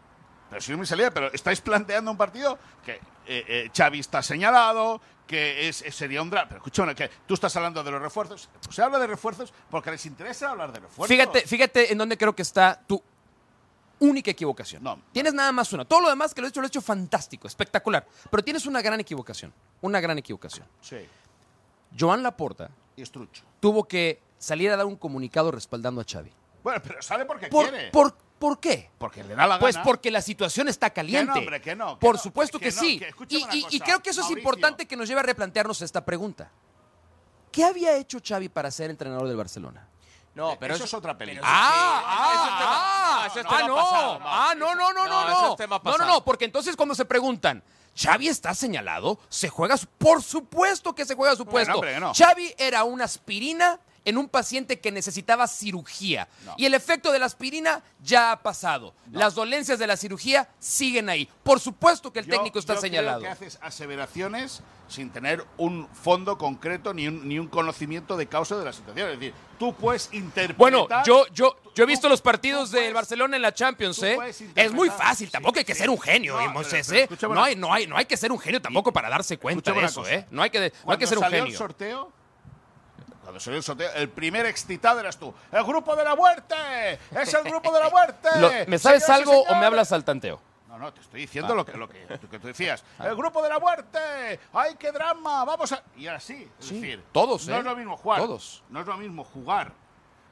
Pero 0.50 0.62
si 0.62 0.71
no 0.71 0.75
es 0.75 0.79
mi 0.81 0.85
salida, 0.85 1.09
pero 1.12 1.31
estáis 1.33 1.62
planteando 1.62 2.12
un 2.12 2.17
partido 2.17 2.59
que 2.85 2.93
eh, 2.93 3.00
eh, 3.25 3.71
Xavi 3.75 4.00
está 4.00 4.21
señalado, 4.21 5.01
que 5.25 5.67
es, 5.67 5.81
es- 5.81 5.95
sería 5.95 6.21
un 6.21 6.29
drama. 6.29 6.47
Pero 6.47 6.57
escúchame, 6.59 6.93
que 6.93 7.09
tú 7.27 7.33
estás 7.33 7.55
hablando 7.55 7.83
de 7.83 7.89
los 7.91 8.01
refuerzos. 8.01 8.50
Se 8.69 8.81
habla 8.83 9.00
de 9.00 9.07
refuerzos 9.07 9.51
porque 9.71 9.89
les 9.91 10.05
interesa 10.05 10.51
hablar 10.51 10.71
de 10.71 10.79
refuerzos. 10.81 11.07
Fíjate, 11.07 11.41
fíjate 11.47 11.91
en 11.91 11.97
dónde 11.97 12.17
creo 12.17 12.35
que 12.35 12.43
está 12.43 12.79
tu 12.85 13.01
única 14.00 14.29
equivocación. 14.31 14.83
No. 14.83 15.00
Tienes 15.12 15.33
nada 15.33 15.51
más 15.51 15.71
una. 15.73 15.85
Todo 15.85 16.01
lo 16.01 16.09
demás 16.09 16.33
que 16.33 16.41
lo 16.41 16.47
he 16.47 16.50
hecho, 16.50 16.59
lo 16.62 16.67
he 16.67 16.69
hecho 16.69 16.81
fantástico, 16.81 17.47
espectacular. 17.47 18.05
Pero 18.29 18.43
tienes 18.43 18.65
una 18.65 18.81
gran 18.81 19.00
equivocación. 19.00 19.53
Una 19.81 20.00
gran 20.01 20.17
equivocación. 20.17 20.67
Sí, 20.81 20.97
Joan 21.97 22.21
Laporta 22.21 22.69
y 22.95 23.01
estrucho. 23.01 23.43
tuvo 23.59 23.85
que 23.88 24.19
salir 24.38 24.69
a 24.71 24.77
dar 24.77 24.85
un 24.85 24.97
comunicado 24.97 25.51
respaldando 25.51 26.01
a 26.01 26.03
Xavi. 26.03 26.31
Bueno, 26.63 26.81
pero 26.85 27.01
sale 27.01 27.25
porque 27.25 27.47
¿Por, 27.47 27.69
quiere. 27.69 27.91
por, 27.91 28.15
¿por 28.43 28.59
qué? 28.59 28.89
porque 28.97 29.23
le 29.23 29.35
da 29.35 29.43
la 29.43 29.47
gana. 29.55 29.59
Pues 29.59 29.77
porque 29.77 30.12
la 30.12 30.21
situación 30.21 30.67
está 30.67 30.89
caliente. 30.89 31.31
Que 31.31 31.33
no, 31.33 31.39
hombre, 31.39 31.62
que 31.62 31.75
no, 31.77 31.93
que 31.97 32.05
Por 32.05 32.15
no, 32.17 32.21
supuesto 32.21 32.59
que 32.59 32.69
que, 32.69 32.75
no, 32.75 32.81
sí. 32.81 33.01
y, 33.69 33.79
creo 33.79 34.01
que 34.03 34.09
eso 34.09 34.19
es 34.21 34.29
importante 34.31 34.85
que 34.85 34.97
nos 34.97 35.07
lleve 35.07 35.21
a 35.21 35.23
replantearnos 35.23 35.81
esta 35.81 36.03
pregunta. 36.03 36.51
¿Qué 37.53 37.63
había 37.63 37.95
hecho 37.95 38.17
Xavi 38.21 38.50
para 38.50 38.69
ser 38.69 38.89
entrenador 38.89 39.29
del 39.29 39.38
Barcelona? 39.38 39.88
No, 40.35 40.57
pero 40.59 40.73
eso 40.73 40.83
eso- 40.83 40.97
es 40.97 41.00
otra 41.00 41.17
película. 41.17 41.47
Ah, 41.50 42.03
Ah, 42.05 43.27
ah, 43.27 43.33
no, 43.38 43.50
ah, 43.50 43.67
no, 43.67 43.79
ah, 44.27 44.55
no, 44.57 44.75
no, 44.75 44.91
no, 44.91 44.93
no, 44.93 45.07
No, 45.07 45.27
no, 45.29 45.33
eso 45.38 45.51
es 45.51 45.57
tema 45.57 45.79
no, 45.81 45.97
no, 46.00 46.25
porque 46.25 46.43
entonces 46.43 46.75
cuando 46.75 46.95
se 46.95 47.05
preguntan, 47.05 47.63
¿Xavi 47.95 48.27
está 48.27 48.53
señalado? 48.53 49.19
¿Se 49.29 49.47
juega? 49.47 49.77
su- 49.77 49.88
Por 49.88 50.21
supuesto 50.21 50.93
que 50.93 51.05
se 51.05 51.15
juega 51.15 51.33
su 51.38 51.45
puesto. 51.45 51.75
hombre, 51.75 51.93
que 51.93 52.00
no. 52.01 52.12
Xavi 52.13 52.53
era 52.57 52.83
una 52.83 53.05
aspirina 53.05 53.79
en 54.05 54.17
un 54.17 54.27
paciente 54.29 54.79
que 54.79 54.91
necesitaba 54.91 55.48
cirugía. 55.48 56.27
Y 56.57 56.65
el 56.65 56.74
efecto 56.74 57.12
de 57.12 57.19
la 57.19 57.25
aspirina 57.25 57.81
ya 58.01 58.31
ha 58.31 58.41
pasado. 58.43 58.93
Las 59.12 59.36
dolencias 59.36 59.79
de 59.79 59.88
la 59.88 59.95
cirugía 59.98 60.50
siguen 60.60 61.10
ahí. 61.10 61.29
Por 61.43 61.60
supuesto 61.60 62.12
que 62.12 62.19
el 62.19 62.25
Yo- 62.25 62.31
técnico 62.36 62.60
está 62.60 62.74
yo 62.75 62.79
creo 62.81 62.91
señalado. 62.91 63.22
que 63.22 63.27
haces 63.29 63.57
aseveraciones 63.62 64.62
sin 64.89 65.10
tener 65.10 65.43
un 65.57 65.88
fondo 65.93 66.38
concreto 66.38 66.93
ni 66.93 67.07
un, 67.07 67.27
ni 67.27 67.39
un 67.39 67.48
conocimiento 67.48 68.17
de 68.17 68.27
causa 68.27 68.55
de 68.57 68.65
la 68.65 68.74
situación. 68.74 69.10
Es 69.10 69.19
decir, 69.19 69.33
tú 69.57 69.74
puedes 69.74 70.10
interpretar. 70.13 70.57
Bueno, 70.57 70.88
yo, 71.05 71.25
yo, 71.33 71.55
yo 71.74 71.83
he 71.83 71.86
tú- 71.86 71.86
visto 71.88 72.10
los 72.10 72.22
partidos 72.22 72.69
tú 72.72 72.75
del 72.77 72.93
Barcelona 72.93 73.36
en 73.38 73.41
la 73.41 73.53
Champions, 73.53 73.98
tú 73.98 74.05
¿eh? 74.05 74.17
Es 74.55 74.72
muy 74.74 74.89
fácil, 74.89 75.31
tampoco 75.31 75.60
hay 75.60 75.65
que 75.65 75.74
Sí, 75.74 75.79
ser 75.81 75.89
un 75.89 76.00
genio, 76.00 76.33
No, 76.33 76.39
¿eh, 76.39 76.43
pero- 76.43 76.53
Moisés, 76.53 76.88
pero 76.88 77.00
¿eh? 77.00 77.03
escúchame 77.03 77.36
No 77.36 77.43
hay, 77.43 77.55
no, 77.55 77.74
hay, 77.74 77.88
no 77.88 77.98
hay 77.98 78.05
que 78.05 78.17
ser 78.17 78.31
un 78.31 78.39
genio 78.39 78.62
tampoco 78.62 78.91
para 78.91 79.10
darse 79.10 79.38
cuenta 79.38 79.72
de 79.72 79.83
eso, 79.86 80.01
cosa. 80.01 80.13
¿eh? 80.13 80.27
No 80.29 80.41
hay 80.43 80.50
que, 80.50 80.72
no 80.86 80.91
hay 80.91 80.98
que 80.98 81.07
ser 81.07 81.17
un 81.17 81.24
salió 81.24 81.38
genio. 81.39 81.51
el 81.53 81.57
sorteo, 81.57 82.12
cuando 83.24 83.39
salió 83.39 83.58
el 83.58 83.63
sorteo, 83.63 83.92
el 83.94 84.10
primer 84.10 84.46
excitado 84.46 85.00
eras 85.00 85.18
tú. 85.18 85.34
¡El 85.51 85.63
grupo 85.63 85.96
de 85.96 86.03
la 86.03 86.15
muerte! 86.15 87.00
¡Es 87.12 87.34
el 87.34 87.44
grupo 87.44 87.72
de 87.74 87.80
la 87.80 87.89
muerte! 87.89 88.30
Lo- 88.39 88.51
¿Me 88.68 88.77
sabes 88.77 89.10
algo 89.10 89.42
o 89.44 89.56
me 89.56 89.65
hablas 89.65 89.92
al 89.92 90.03
tanteo? 90.03 90.39
No, 90.68 90.77
no, 90.80 90.92
te 90.94 91.01
estoy 91.01 91.22
diciendo 91.22 91.53
lo, 91.53 91.63
que, 91.65 91.77
lo, 91.77 91.88
que, 91.88 92.06
lo 92.10 92.30
que 92.30 92.39
tú 92.39 92.48
decías. 92.48 92.84
¡El 93.00 93.15
grupo 93.15 93.42
de 93.44 93.50
la 93.50 93.60
muerte! 93.60 94.39
¡Ay, 94.53 94.75
qué 94.77 94.92
drama! 94.92 95.46
¡Vamos 95.46 95.72
a...! 95.72 95.84
Y 95.96 96.08
ahora 96.08 96.20
sí, 96.20 96.50
es 96.60 96.65
Sí, 96.65 96.80
decir... 96.82 97.03
todos, 97.12 97.48
No 97.48 97.56
¿eh? 97.56 97.60
es 97.60 97.63
lo 97.65 97.75
mismo 97.75 97.96
jugar. 97.96 98.20
Todos. 98.20 98.63
No 98.70 98.82
es 98.82 98.88
lo 98.88 98.98
mismo 98.98 99.24
jugar. 99.24 99.72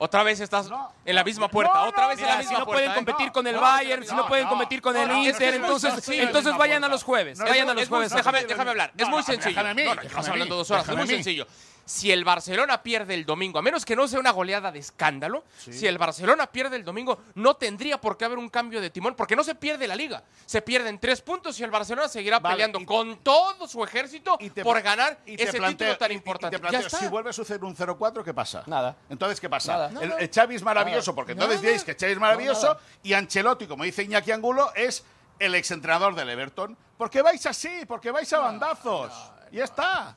Otra 0.04 0.24
vez 0.24 0.40
estás 0.40 0.68
No, 0.68 0.92
en 1.06 1.14
la 1.14 1.24
misma 1.24 1.48
puerta, 1.48 1.76
no, 1.76 1.84
otra 1.90 2.08
vez 2.08 2.18
en 2.18 2.24
mira, 2.24 2.38
la 2.38 2.42
si 2.42 2.48
misma 2.48 2.60
no 2.62 2.66
puerta. 2.66 2.80
pueden 2.86 2.92
¿eh? 2.92 2.96
competir 2.96 3.32
con 3.32 3.46
el 3.46 3.54
no, 3.56 3.62
Bayern, 3.62 4.02
no, 4.02 4.08
si 4.10 4.16
no 4.16 4.28
pueden 4.28 4.44
no, 4.46 4.50
competir 4.50 4.82
con 4.82 4.94
no, 4.96 5.02
el 5.04 5.08
no, 5.08 5.14
es 5.14 5.22
que 5.38 5.46
Inter, 5.46 5.54
entonces, 5.62 5.94
sencillo, 5.94 6.24
entonces 6.24 6.52
es 6.54 6.58
vayan 6.58 6.84
a 6.84 6.88
los 6.88 7.04
jueves, 7.04 7.38
No, 7.38 7.46
vayan 7.46 7.70
a 7.70 7.74
los 7.76 7.88
jueves. 7.88 8.12
Déjame, 8.12 8.44
déjame 8.46 8.72
hablar. 8.72 8.92
No, 8.96 9.04
es 9.04 9.10
muy 9.12 9.22
sencillo. 9.22 9.50
déjame 9.64 9.70
a 9.70 9.74
mí, 9.76 9.84
no, 9.84 9.94
no, 9.94 10.02
mí, 10.02 10.28
hablando 10.28 10.56
dos 10.56 10.72
horas. 10.72 10.90
Es 10.90 10.96
muy 10.98 11.06
sencillo. 11.08 11.46
Si 11.92 12.10
el 12.10 12.24
Barcelona 12.24 12.82
pierde 12.82 13.14
el 13.14 13.26
domingo, 13.26 13.60
a 13.60 13.62
menos 13.62 13.84
que 13.84 13.98
no 13.98 14.08
sea 14.08 14.18
una 14.20 14.32
goleada 14.32 14.72
de 14.72 14.80
escándalo, 14.80 15.44
si 15.58 15.86
el 15.88 15.98
Barcelona 15.98 16.48
pierde 16.48 16.78
el 16.78 16.86
domingo, 16.86 17.20
no 17.36 17.56
tendría 17.58 18.00
por 18.00 18.18
qué 18.18 18.24
haber 18.24 18.38
un 18.38 18.48
cambio 18.48 18.80
de 18.80 18.90
timón, 18.90 19.14
porque 19.14 19.36
no 19.36 19.44
se 19.44 19.56
pierde 19.56 19.88
la 19.90 19.96
liga. 19.96 20.24
Se 20.46 20.62
pierden 20.62 21.00
tres 21.00 21.22
puntos 21.22 21.60
y 21.60 21.64
el 21.66 21.70
Barcelona 21.70 22.08
seguirá 22.08 22.40
Vale, 22.40 22.54
peleando 22.56 22.86
con 22.86 23.18
todo 23.18 23.68
su 23.68 23.84
ejército 23.84 24.38
Y 24.40 24.52
te- 24.52 24.64
por 24.64 24.82
ganar 24.82 25.20
y 25.26 25.36
te 25.36 25.44
ese 25.44 25.58
planteo- 25.58 25.90
título 25.90 25.98
tan 25.98 26.12
y- 26.12 26.14
y 26.14 26.16
te 26.16 26.18
importante. 26.20 26.60
planteo, 26.60 26.80
ya 26.82 26.88
está. 26.88 27.00
Si 27.00 27.08
vuelve 27.08 27.30
a 27.32 27.34
suceder 27.34 27.64
un 27.66 27.76
0-4, 27.76 28.24
¿qué 28.24 28.34
pasa? 28.34 28.64
Nada. 28.68 28.96
Entonces, 29.10 29.42
¿qué 29.42 29.50
pasa? 29.50 29.90
Nada. 29.90 30.02
El, 30.02 30.14
el 30.14 30.30
Xavi 30.34 30.56
es 30.56 30.64
maravilloso, 30.64 31.14
porque 31.14 31.34
entonces 31.34 31.62
diréis 31.62 31.84
que 31.84 31.96
Xavi 31.96 32.14
es 32.14 32.20
maravilloso 32.20 32.78
y 33.04 33.12
Ancelotti, 33.14 33.68
como 33.68 33.84
dice 33.84 34.04
Iñaki 34.04 34.32
Angulo, 34.32 34.72
es 34.76 35.04
el 35.40 35.56
exentrenador 35.56 36.16
del 36.16 36.30
Everton. 36.30 36.78
Porque 36.98 37.22
vais 37.22 37.46
así, 37.48 37.86
porque 37.86 38.12
vais 38.12 38.32
a 38.32 38.40
bandazos. 38.40 39.12
Y 39.52 39.58
ya 39.58 39.66
está. 39.66 40.16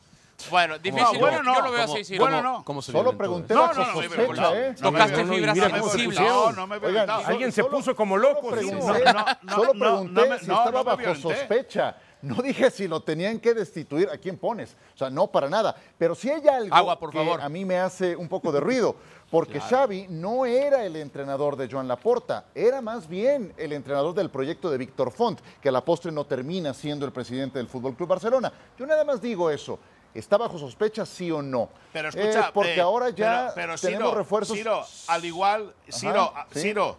Bueno, 0.50 0.78
difícil. 0.78 1.12
No, 1.14 1.18
bueno, 1.20 1.42
no. 1.42 1.54
Yo 1.54 1.60
lo 1.62 1.72
veo 1.72 1.86
Como- 1.86 1.94
así, 1.94 2.04
sí. 2.04 2.18
bueno, 2.18 2.42
¿no? 2.42 2.52
no. 2.58 2.64
¿Cómo 2.64 2.82
se 2.82 2.92
Solo 2.92 3.12
violentó 3.12 3.18
pregunté 3.18 3.54
sospecha, 3.54 4.22
inventado. 4.22 4.54
¿eh? 4.54 4.74
Tocaste. 4.80 5.24
No, 5.24 6.52
no 6.52 6.66
me 6.66 6.76
Oigan. 6.76 7.10
Alguien 7.10 7.52
se 7.52 7.64
puso 7.64 7.94
como 7.94 8.16
loco. 8.16 8.50
sí. 8.50 8.56
pregunté, 8.66 9.04
No, 9.04 9.12
no, 9.12 9.24
no, 9.42 9.54
solo 9.54 9.72
pregunté 9.78 10.38
si 10.40 10.46
no, 10.46 10.58
estaba 10.58 10.82
bajo 10.82 11.14
sospecha. 11.14 11.96
No 12.22 12.36
dije 12.42 12.70
si 12.70 12.88
lo 12.88 13.00
tenían 13.02 13.38
que 13.38 13.52
destituir. 13.52 14.08
¿A 14.08 14.16
quién 14.16 14.38
pones? 14.38 14.74
O 14.94 14.96
sea, 14.98 15.10
no 15.10 15.26
para 15.26 15.48
nada. 15.50 15.76
Pero 15.98 16.14
sí 16.14 16.30
hay 16.30 16.46
algo 16.48 16.74
Agua, 16.74 16.98
por 16.98 17.10
que 17.10 17.18
favor. 17.18 17.40
a 17.40 17.48
mí 17.50 17.66
me 17.66 17.78
hace 17.78 18.16
un 18.16 18.28
poco 18.28 18.50
de 18.50 18.60
ruido. 18.60 18.96
Porque 19.30 19.60
Xavi 19.60 20.06
no 20.08 20.46
era 20.46 20.84
el 20.84 20.96
entrenador 20.96 21.56
de 21.56 21.68
Joan 21.68 21.88
Laporta, 21.88 22.44
era 22.54 22.80
más 22.80 23.08
bien 23.08 23.52
el 23.56 23.72
entrenador 23.72 24.14
del 24.14 24.30
proyecto 24.30 24.70
de 24.70 24.78
Víctor 24.78 25.10
Font, 25.10 25.40
que 25.60 25.68
a 25.68 25.72
la 25.72 25.84
postre 25.84 26.12
no 26.12 26.24
termina 26.24 26.72
siendo 26.72 27.04
el 27.04 27.12
presidente 27.12 27.58
del 27.58 27.66
Fútbol 27.66 27.96
Club 27.96 28.08
Barcelona. 28.10 28.52
Yo 28.78 28.86
nada 28.86 29.04
más 29.04 29.20
digo 29.20 29.50
eso. 29.50 29.78
¿Está 30.14 30.36
bajo 30.36 30.58
sospecha, 30.58 31.04
sí 31.04 31.30
o 31.30 31.42
no? 31.42 31.68
Pero 31.92 32.08
Eh, 32.08 32.12
escucha, 32.14 32.52
porque 32.52 32.76
eh, 32.76 32.80
ahora 32.80 33.10
ya 33.10 33.50
pero, 33.54 33.72
pero 33.72 33.78
tenemos 33.78 33.80
Ciro, 34.10 34.14
refuerzos. 34.14 34.56
Ciro, 34.56 34.84
al 35.08 35.24
igual, 35.24 35.74
Ciro, 35.90 36.32
Ajá, 36.34 36.46
sí. 36.52 36.60
Ciro, 36.60 36.96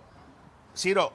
Ciro, 0.75 1.13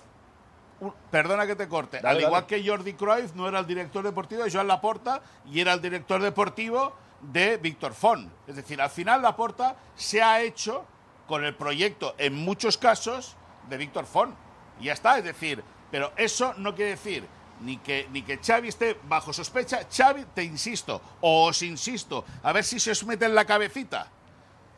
perdona 1.10 1.46
que 1.46 1.56
te 1.56 1.68
corte. 1.68 2.00
Dale, 2.00 2.20
al 2.20 2.24
igual 2.24 2.46
que 2.46 2.66
Jordi 2.66 2.94
Cruyff 2.94 3.34
no 3.34 3.46
era 3.48 3.58
el 3.58 3.66
director 3.66 4.02
deportivo 4.02 4.42
de 4.44 4.50
Joan 4.50 4.66
Laporta 4.66 5.20
y 5.44 5.60
era 5.60 5.74
el 5.74 5.82
director 5.82 6.22
deportivo 6.22 6.94
de 7.20 7.58
Víctor 7.58 7.92
Font. 7.92 8.32
Es 8.46 8.56
decir, 8.56 8.80
al 8.80 8.90
final 8.90 9.20
Laporta 9.20 9.76
se 9.94 10.22
ha 10.22 10.40
hecho 10.40 10.86
con 11.26 11.44
el 11.44 11.54
proyecto, 11.54 12.14
en 12.16 12.34
muchos 12.34 12.78
casos, 12.78 13.36
de 13.68 13.76
Víctor 13.76 14.06
Font. 14.06 14.34
Y 14.80 14.84
ya 14.84 14.94
está, 14.94 15.18
es 15.18 15.24
decir, 15.24 15.62
pero 15.90 16.12
eso 16.16 16.54
no 16.56 16.74
quiere 16.74 16.92
decir 16.92 17.28
ni 17.62 17.76
que, 17.78 18.08
ni 18.12 18.22
que 18.22 18.38
Xavi 18.38 18.68
esté 18.68 18.98
bajo 19.04 19.32
sospecha. 19.32 19.80
Xavi, 19.90 20.24
te 20.34 20.42
insisto, 20.44 21.00
o 21.20 21.46
os 21.48 21.62
insisto, 21.62 22.24
a 22.42 22.52
ver 22.52 22.64
si 22.64 22.80
se 22.80 22.90
os 22.92 23.04
mete 23.04 23.24
en 23.26 23.34
la 23.34 23.44
cabecita. 23.44 24.08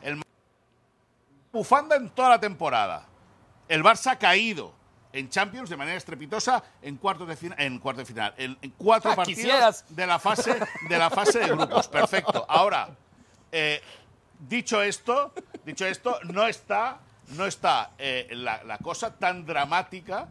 El 0.01 0.21
bufanda 1.51 1.95
en 1.95 2.09
toda 2.09 2.29
la 2.29 2.39
temporada. 2.39 3.05
El 3.67 3.83
Barça 3.83 4.11
ha 4.11 4.19
caído 4.19 4.73
en 5.13 5.29
Champions 5.29 5.69
de 5.69 5.77
manera 5.77 5.97
estrepitosa 5.97 6.63
en 6.81 6.97
cuartos 6.97 7.27
de 7.27 7.35
final, 7.35 7.59
en 7.61 7.79
cuartos 7.79 8.07
de 8.07 8.13
final, 8.13 8.33
en, 8.37 8.57
en 8.61 8.71
cuatro 8.71 9.11
Ah, 9.11 9.15
partidos 9.15 9.37
quisieras. 9.43 9.85
de 9.89 10.07
la 10.07 10.19
fase 10.19 10.59
de 10.89 10.97
la 10.97 11.09
fase 11.09 11.39
de 11.39 11.47
grupos. 11.49 11.87
Perfecto. 11.87 12.45
Ahora, 12.49 12.89
eh, 13.51 13.81
dicho 14.39 14.81
esto, 14.81 15.31
dicho 15.63 15.85
esto, 15.85 16.19
no 16.23 16.47
está, 16.47 16.99
no 17.29 17.45
está 17.45 17.91
eh, 17.97 18.27
la, 18.31 18.63
la 18.63 18.77
cosa 18.79 19.13
tan 19.17 19.45
dramática 19.45 20.27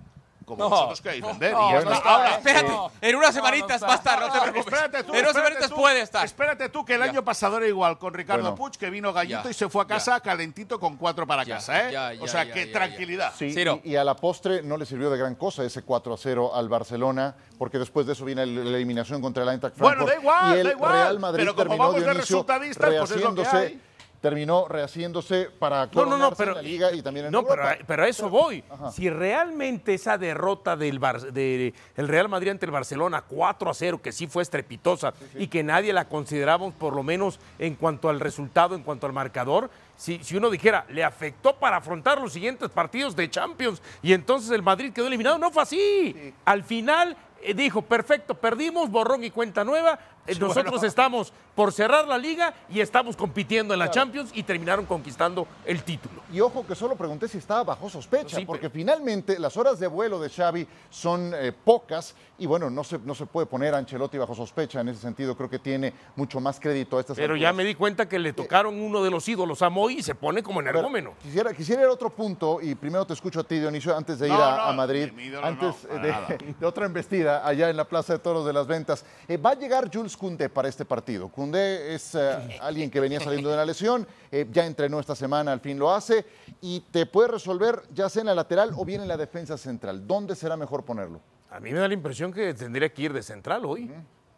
como 0.56 0.64
No. 0.64 0.70
vosotros 0.70 1.00
queréis 1.00 1.24
vender. 1.24 1.52
No, 1.52 1.68
Y 1.68 1.72
ya 1.72 1.80
no 1.80 1.80
está. 1.80 1.94
está, 1.96 2.14
Ahora. 2.14 2.28
Espérate, 2.36 2.68
No. 2.68 2.90
en 3.00 3.16
unas 3.16 3.34
semanitas 3.34 3.80
no 3.80 3.86
va 3.86 3.92
a 3.92 3.96
estar, 3.96 4.20
no 4.20 4.26
te 4.32 4.40
preocupes. 4.40 4.66
espérate 4.66 5.04
tú, 5.04 5.14
en 5.14 5.20
unas 5.20 5.32
semanitas 5.34 5.68
tú, 5.70 5.74
puede 5.76 6.00
estar. 6.00 6.24
Espérate 6.24 6.68
tú, 6.68 6.84
que 6.84 6.94
el 6.94 7.02
año 7.02 7.24
pasado 7.24 7.56
era 7.58 7.66
igual 7.66 7.98
con 7.98 8.14
Ricardo 8.14 8.42
Bueno. 8.42 8.56
Puig, 8.56 8.72
que 8.76 8.90
vino 8.90 9.12
gallito 9.12 9.42
Ya, 9.44 9.50
y 9.50 9.54
se 9.54 9.68
fue 9.68 9.82
a 9.82 9.86
casa 9.86 10.12
ya. 10.16 10.20
calentito 10.20 10.78
con 10.80 10.96
cuatro 10.96 11.26
para 11.26 11.44
Ya, 11.44 11.56
casa, 11.56 11.88
¿eh? 11.88 11.92
ya, 11.92 12.12
ya, 12.14 12.22
o 12.22 12.26
sea, 12.28 12.44
ya, 12.44 12.52
que 12.52 12.66
ya, 12.66 12.72
tranquilidad. 12.72 13.32
Sí, 13.36 13.54
y, 13.84 13.90
y 13.90 13.96
a 13.96 14.04
la 14.04 14.14
postre 14.16 14.62
no 14.62 14.76
le 14.76 14.86
sirvió 14.86 15.10
de 15.10 15.18
gran 15.18 15.34
cosa 15.34 15.64
ese 15.64 15.82
4 15.82 16.14
a 16.14 16.16
0 16.16 16.54
al 16.54 16.68
Barcelona, 16.68 17.34
porque 17.58 17.78
después 17.78 18.06
de 18.06 18.12
eso 18.14 18.24
viene 18.24 18.44
la 18.46 18.76
eliminación 18.76 19.20
contra 19.20 19.42
el 19.42 19.48
Eintracht 19.48 19.76
Bueno, 19.78 20.06
Frankfurt. 20.06 20.14
da 20.14 20.20
igual, 20.20 20.56
y 20.56 20.60
el 20.60 20.66
da 20.66 20.72
igual, 20.72 20.92
Real 20.92 21.18
Madrid 21.18 21.38
pero 21.42 21.54
como 21.54 21.64
terminó 21.68 21.84
vamos 21.88 22.04
de 22.04 22.12
resultadistas, 22.14 22.90
pues 22.98 23.10
es 23.12 23.20
lo 23.22 23.34
que 23.34 23.46
hay. 23.46 23.80
Terminó 24.22 24.68
rehaciéndose 24.68 25.50
para 25.58 25.87
No, 25.92 26.06
no, 26.06 26.16
no, 26.16 26.30
pero 26.35 26.52
en 26.52 26.56
la 26.58 26.62
Liga 26.62 26.92
y 26.92 27.02
también 27.02 27.26
en 27.26 27.32
no, 27.32 27.42
pero, 27.42 27.62
Europa. 27.64 27.78
a- 27.82 27.87
pero 27.87 28.02
a 28.04 28.08
eso 28.08 28.30
voy. 28.30 28.62
Si 28.92 29.11
realmente 29.11 29.92
esa 29.94 30.16
derrota 30.16 30.76
del 30.76 31.00
Bar- 31.00 31.32
de 31.32 31.74
el 31.96 32.08
Real 32.08 32.28
Madrid 32.28 32.52
ante 32.52 32.64
el 32.64 32.72
Barcelona 32.72 33.22
4 33.22 33.68
a 33.70 33.74
0, 33.74 34.00
que 34.00 34.12
sí 34.12 34.28
fue 34.28 34.44
estrepitosa 34.44 35.12
y 35.37 35.48
que 35.48 35.62
nadie 35.64 35.92
la 35.92 36.04
consideramos 36.08 36.72
por 36.74 36.94
lo 36.94 37.02
menos 37.02 37.40
en 37.58 37.74
cuanto 37.74 38.08
al 38.08 38.20
resultado, 38.20 38.76
en 38.76 38.82
cuanto 38.85 39.06
al 39.06 39.12
marcador, 39.12 39.68
si, 39.96 40.22
si 40.22 40.37
uno 40.37 40.50
dijera, 40.50 40.87
le 40.88 41.02
afectó 41.02 41.56
para 41.56 41.76
afrontar 41.78 42.20
los 42.20 42.32
siguientes 42.32 42.70
partidos 42.70 43.16
de 43.16 43.28
Champions 43.28 43.82
y 44.02 44.12
entonces 44.12 44.50
el 44.52 44.62
Madrid 44.62 44.92
quedó 44.92 45.08
eliminado, 45.08 45.37
no 45.37 45.50
fue 45.50 45.64
así. 45.64 46.32
Al 46.44 46.62
final 46.62 47.16
eh, 47.44 47.54
dijo, 47.54 47.82
perfecto, 47.82 48.35
perdimos, 48.35 48.88
borrón 48.88 49.24
y 49.24 49.30
cuenta 49.30 49.64
nueva. 49.64 49.98
Eh, 50.26 50.35
nosotros 50.38 50.82
estamos 50.82 51.32
por 51.54 51.72
cerrar 51.72 52.06
la 52.06 52.16
liga 52.16 52.54
y 52.70 52.80
estamos 52.80 53.16
compitiendo 53.16 53.74
en 53.74 53.80
la 53.80 53.90
Champions 53.90 54.30
y 54.35 54.42
terminaron 54.42 54.87
conquistando 54.87 55.46
el 55.64 55.82
título. 55.82 56.22
Y 56.32 56.40
ojo 56.40 56.66
que 56.66 56.74
solo 56.74 56.96
pregunté 56.96 57.28
si 57.28 57.38
estaba 57.38 57.64
bajo 57.64 57.90
sospecha, 57.90 58.37
Sí, 58.37 58.46
porque 58.46 58.70
finalmente 58.70 59.38
las 59.38 59.56
horas 59.56 59.78
de 59.78 59.87
vuelo 59.87 60.18
de 60.18 60.30
Xavi 60.30 60.66
son 60.90 61.32
eh, 61.35 61.52
pocas 61.52 62.14
y 62.38 62.46
bueno, 62.46 62.70
no 62.70 62.82
se, 62.82 62.98
no 62.98 63.14
se 63.14 63.26
puede 63.26 63.46
poner 63.46 63.74
a 63.74 63.78
Ancelotti 63.78 64.18
bajo 64.18 64.35
sospecha. 64.35 64.80
En 64.80 64.88
ese 64.88 65.00
sentido 65.00 65.37
creo 65.37 65.50
que 65.50 65.58
tiene 65.58 65.92
mucho 66.16 66.40
más 66.40 66.58
crédito 66.58 66.96
a 66.96 67.00
estas 67.00 67.16
Pero 67.16 67.37
ya 67.37 67.52
me 67.52 67.64
di 67.64 67.74
cuenta 67.74 68.08
que 68.08 68.18
le 68.18 68.32
tocaron 68.32 68.80
uno 68.80 69.02
de 69.02 69.11
los 69.11 69.28
ídolos 69.28 69.61
a 69.62 69.70
Moy 69.70 69.98
y 69.98 70.02
se 70.02 70.14
pone 70.14 70.42
como 70.42 70.61
energúmeno. 70.61 71.14
Quisiera, 71.22 71.52
quisiera 71.52 71.82
ir 71.82 71.88
a 71.88 71.92
otro 71.92 72.11
punto 72.11 72.61
y 72.61 72.74
primero 72.74 73.06
te 73.06 73.12
escucho 73.12 73.40
a 73.40 73.44
ti, 73.44 73.58
Dionisio, 73.58 73.96
antes 73.96 74.18
de 74.18 74.28
ir 74.28 74.32
a, 74.32 74.37
no, 74.37 74.62
a 74.62 74.72
Madrid, 74.72 75.11
antes 75.42 75.87
de, 76.61 76.66
otra 76.66 76.87
embestida 76.87 77.46
allá 77.46 77.68
en 77.68 77.76
la 77.76 77.85
Plaza 77.85 78.14
de 78.14 78.18
Toros 78.18 78.46
de 78.46 78.52
las 78.52 78.66
Ventas. 78.66 79.04
Eh, 79.28 79.37
va 79.37 79.50
a 79.50 79.54
llegar 79.54 79.90
Jules 79.92 80.12
Koundé 80.16 80.48
para 80.48 80.68
este 80.68 80.85
partido. 80.85 81.29
Koundé 81.29 81.94
es 81.94 82.14
eh, 82.14 82.59
alguien 82.61 82.90
que 82.90 83.01
venía 83.01 83.20
saliendo 83.20 83.48
de 83.48 83.55
una 83.55 83.64
lesión, 83.66 84.07
eh, 84.31 84.46
ya 84.51 84.66
entrenó 84.66 85.01
esta 85.01 85.14
semana, 85.14 85.53
al 85.53 85.61
fin 85.61 85.79
lo 85.79 85.92
hace, 85.92 86.25
y 86.61 86.81
te 86.81 87.07
puede 87.07 87.29
resolver 87.29 87.83
ya 87.92 88.09
sea 88.09 88.20
en 88.20 88.27
la 88.27 88.35
lateral 88.35 88.72
o 88.77 88.85
bien 88.85 89.01
en 89.01 89.09
la 89.09 89.16
defensa 89.16 89.57
central. 89.57 90.07
¿Dónde 90.07 90.35
será 90.35 90.57
mejor 90.57 90.85
ponerlo? 90.85 91.20
A 91.51 91.61
mí 91.61 91.70
me 91.70 91.79
da 91.79 91.88
la 91.88 91.94
impresión 91.94 92.33
que 92.33 92.55
tendría 92.55 92.88
que 92.88 93.03
ir 93.03 93.12
de 93.12 93.22
central 93.22 93.64
hoy. 93.64 93.90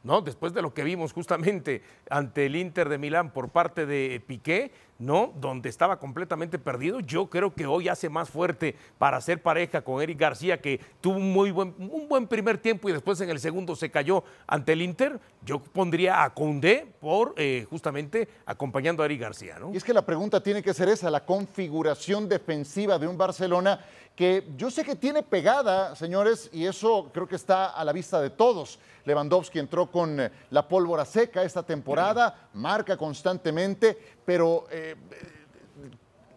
¿No? 0.05 0.21
Después 0.21 0.53
de 0.53 0.62
lo 0.62 0.73
que 0.73 0.85
vimos 0.85 1.12
justamente 1.12 1.83
ante 2.09 2.47
el 2.47 2.57
Inter 2.57 2.88
de 2.88 2.99
Milán 2.99 3.33
por 3.33 3.49
parte 3.49 3.87
de 3.87 4.23
Piqué, 4.25 4.71
¿no? 4.99 5.33
Donde 5.40 5.69
estaba 5.69 5.99
completamente 5.99 6.59
perdido, 6.59 7.01
yo 7.01 7.29
creo 7.29 7.53
que 7.55 7.67
hoy 7.67 7.88
hace 7.88 8.09
más 8.09 8.29
fuerte 8.29 8.77
para 8.99 9.17
hacer 9.17 9.43
pareja 9.43 9.83
con 9.83 10.01
Eric 10.01 10.19
García, 10.19 10.61
que 10.61 10.79
tuvo 11.01 11.17
un 11.17 11.33
muy 11.33 11.51
buen, 11.51 11.75
un 11.79 12.07
buen 12.09 12.29
primer 12.29 12.59
tiempo 12.59 12.88
y 12.88 12.93
después 12.93 13.21
en 13.21 13.31
el 13.31 13.40
segundo 13.40 13.75
se 13.75 13.90
cayó 13.90 14.23
ante 14.47 14.75
el 14.75 14.83
Inter. 14.83 15.19
Yo 15.45 15.59
pondría 15.59 16.23
a 16.23 16.33
Condé 16.33 16.87
por 17.01 17.35
eh, 17.37 17.67
justamente 17.69 18.29
acompañando 18.47 19.03
a 19.03 19.07
Eric 19.07 19.23
García, 19.23 19.59
¿no? 19.59 19.73
Y 19.73 19.79
es 19.79 19.85
que 19.85 19.95
la 19.95 20.05
pregunta 20.05 20.43
tiene 20.43 20.62
que 20.62 20.75
ser 20.75 20.88
esa, 20.88 21.11
la 21.11 21.25
configuración 21.25 22.29
defensiva 22.29 22.99
de 22.99 23.09
un 23.09 23.17
Barcelona 23.17 23.81
que 24.14 24.48
yo 24.57 24.70
sé 24.70 24.85
que 24.85 24.94
tiene 24.94 25.22
pegada, 25.22 25.96
señores, 25.96 26.48
y 26.53 26.66
eso 26.66 27.11
creo 27.12 27.27
que 27.27 27.37
está 27.37 27.70
a 27.70 27.85
la 27.85 27.92
vista 27.92 28.20
de 28.20 28.31
todos. 28.31 28.79
Lewandowski 29.05 29.59
entró 29.59 29.90
con 29.90 30.20
eh, 30.20 30.31
la 30.50 30.66
pólvora 30.66 31.05
seca 31.05 31.42
esta 31.42 31.62
temporada, 31.62 32.48
marca 32.55 32.96
constantemente, 32.96 33.98
pero 34.24 34.66
eh, 34.70 34.94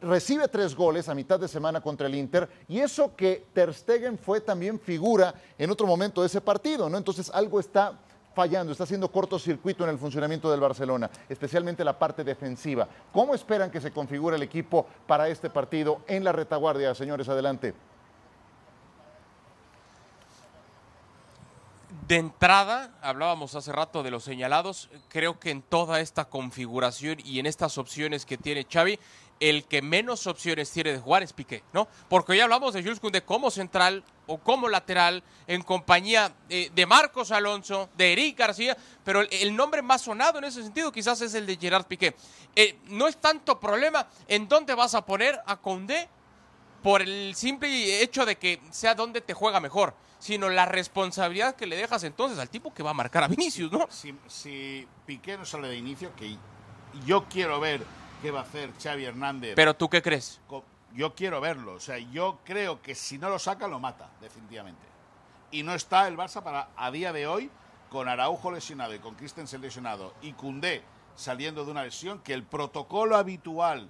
recibe 0.01 0.47
tres 0.47 0.75
goles 0.75 1.07
a 1.09 1.15
mitad 1.15 1.39
de 1.39 1.47
semana 1.47 1.81
contra 1.81 2.07
el 2.07 2.15
Inter 2.15 2.47
y 2.67 2.79
eso 2.79 3.15
que 3.15 3.47
Ter 3.53 3.73
Stegen 3.73 4.17
fue 4.17 4.41
también 4.41 4.79
figura 4.79 5.33
en 5.57 5.69
otro 5.71 5.87
momento 5.87 6.21
de 6.21 6.27
ese 6.27 6.41
partido, 6.41 6.89
¿no? 6.89 6.97
Entonces 6.97 7.31
algo 7.33 7.59
está 7.59 7.97
fallando, 8.37 8.71
está 8.71 8.83
haciendo 8.83 9.11
cortocircuito 9.11 9.83
en 9.83 9.89
el 9.89 9.97
funcionamiento 9.97 10.51
del 10.51 10.59
Barcelona, 10.59 11.09
especialmente 11.27 11.83
la 11.83 11.97
parte 11.97 12.23
defensiva. 12.23 12.87
¿Cómo 13.11 13.33
esperan 13.33 13.71
que 13.71 13.81
se 13.81 13.89
configure 13.89 14.35
el 14.35 14.43
equipo 14.43 14.85
para 15.07 15.27
este 15.27 15.49
partido 15.49 16.01
en 16.07 16.23
la 16.23 16.31
retaguardia, 16.31 16.93
señores? 16.93 17.27
Adelante. 17.29 17.73
De 22.07 22.17
entrada, 22.17 22.91
hablábamos 23.01 23.55
hace 23.55 23.71
rato 23.71 24.03
de 24.03 24.11
los 24.11 24.23
señalados, 24.23 24.87
creo 25.09 25.39
que 25.39 25.49
en 25.49 25.63
toda 25.63 25.99
esta 25.99 26.25
configuración 26.25 27.17
y 27.25 27.39
en 27.39 27.47
estas 27.47 27.79
opciones 27.79 28.23
que 28.27 28.37
tiene 28.37 28.67
Xavi, 28.71 28.99
el 29.39 29.63
que 29.63 29.81
menos 29.81 30.27
opciones 30.27 30.69
tiene 30.69 30.93
de 30.93 30.99
jugar 30.99 31.23
es 31.23 31.33
Piqué, 31.33 31.63
¿no? 31.73 31.87
Porque 32.07 32.33
hoy 32.33 32.39
hablamos 32.39 32.75
de 32.75 32.83
Jules 32.83 32.99
Koundé 32.99 33.23
como 33.23 33.49
central 33.49 34.03
o 34.27 34.37
como 34.37 34.69
lateral 34.69 35.23
en 35.47 35.63
compañía 35.63 36.33
eh, 36.49 36.69
de 36.73 36.85
Marcos 36.85 37.31
Alonso, 37.31 37.89
de 37.97 38.13
Eric 38.13 38.37
García, 38.37 38.77
pero 39.03 39.21
el, 39.21 39.29
el, 39.31 39.55
nombre 39.55 39.81
más 39.81 40.01
sonado 40.01 40.37
en 40.37 40.45
ese 40.45 40.61
sentido 40.61 40.91
quizás 40.91 41.21
es 41.21 41.33
el 41.33 41.45
de 41.45 41.57
Gerard 41.57 41.85
Piqué. 41.85 42.15
Eh, 42.55 42.77
no 42.89 43.07
es 43.07 43.17
tanto 43.17 43.59
problema 43.59 44.07
en 44.27 44.47
dónde 44.47 44.75
vas 44.75 44.95
a 44.95 45.05
poner 45.05 45.39
a 45.45 45.57
Koundé 45.57 46.09
por 46.83 47.01
el 47.01 47.35
simple 47.35 48.01
hecho 48.01 48.25
de 48.25 48.37
que 48.37 48.61
sea 48.71 48.95
donde 48.95 49.21
te 49.21 49.33
juega 49.33 49.59
mejor, 49.59 49.93
sino 50.19 50.49
la 50.49 50.65
responsabilidad 50.65 51.55
que 51.55 51.67
le 51.67 51.75
dejas 51.75 52.03
entonces 52.03 52.39
al 52.39 52.49
tipo 52.49 52.73
que 52.73 52.83
va 52.83 52.91
a 52.91 52.93
marcar 52.93 53.23
a 53.23 53.27
Vinicius, 53.27 53.71
¿no? 53.71 53.87
Si, 53.89 54.15
si 54.27 54.87
Piqué 55.05 55.37
no 55.37 55.45
sale 55.45 55.67
de 55.67 55.77
inicio, 55.77 56.15
que 56.15 56.37
yo 57.05 57.25
quiero 57.25 57.59
ver 57.59 57.83
qué 58.21 58.31
va 58.31 58.39
a 58.39 58.43
hacer 58.43 58.71
Xavi 58.81 59.05
Hernández. 59.05 59.53
Pero 59.55 59.75
tú 59.75 59.89
qué 59.89 60.01
crees? 60.01 60.39
Yo 60.97 61.13
quiero 61.13 61.39
verlo. 61.39 61.75
O 61.75 61.79
sea, 61.79 61.99
yo 61.99 62.39
creo 62.43 62.81
que 62.81 62.95
si 62.95 63.19
no 63.19 63.29
lo 63.29 63.37
saca, 63.37 63.67
lo 63.67 63.79
mata, 63.79 64.09
definitivamente. 64.19 64.81
Y 65.51 65.61
no 65.61 65.75
está 65.75 66.07
el 66.07 66.17
Barça 66.17 66.41
para, 66.41 66.69
a 66.75 66.89
día 66.89 67.13
de 67.13 67.27
hoy, 67.27 67.51
con 67.89 68.09
Araujo 68.09 68.51
lesionado 68.51 68.95
y 68.95 68.99
con 68.99 69.13
Christensen 69.13 69.61
lesionado 69.61 70.15
y 70.23 70.33
Cundé 70.33 70.81
saliendo 71.15 71.65
de 71.65 71.71
una 71.71 71.83
lesión, 71.83 72.19
que 72.19 72.33
el 72.33 72.43
protocolo 72.43 73.15
habitual 73.15 73.89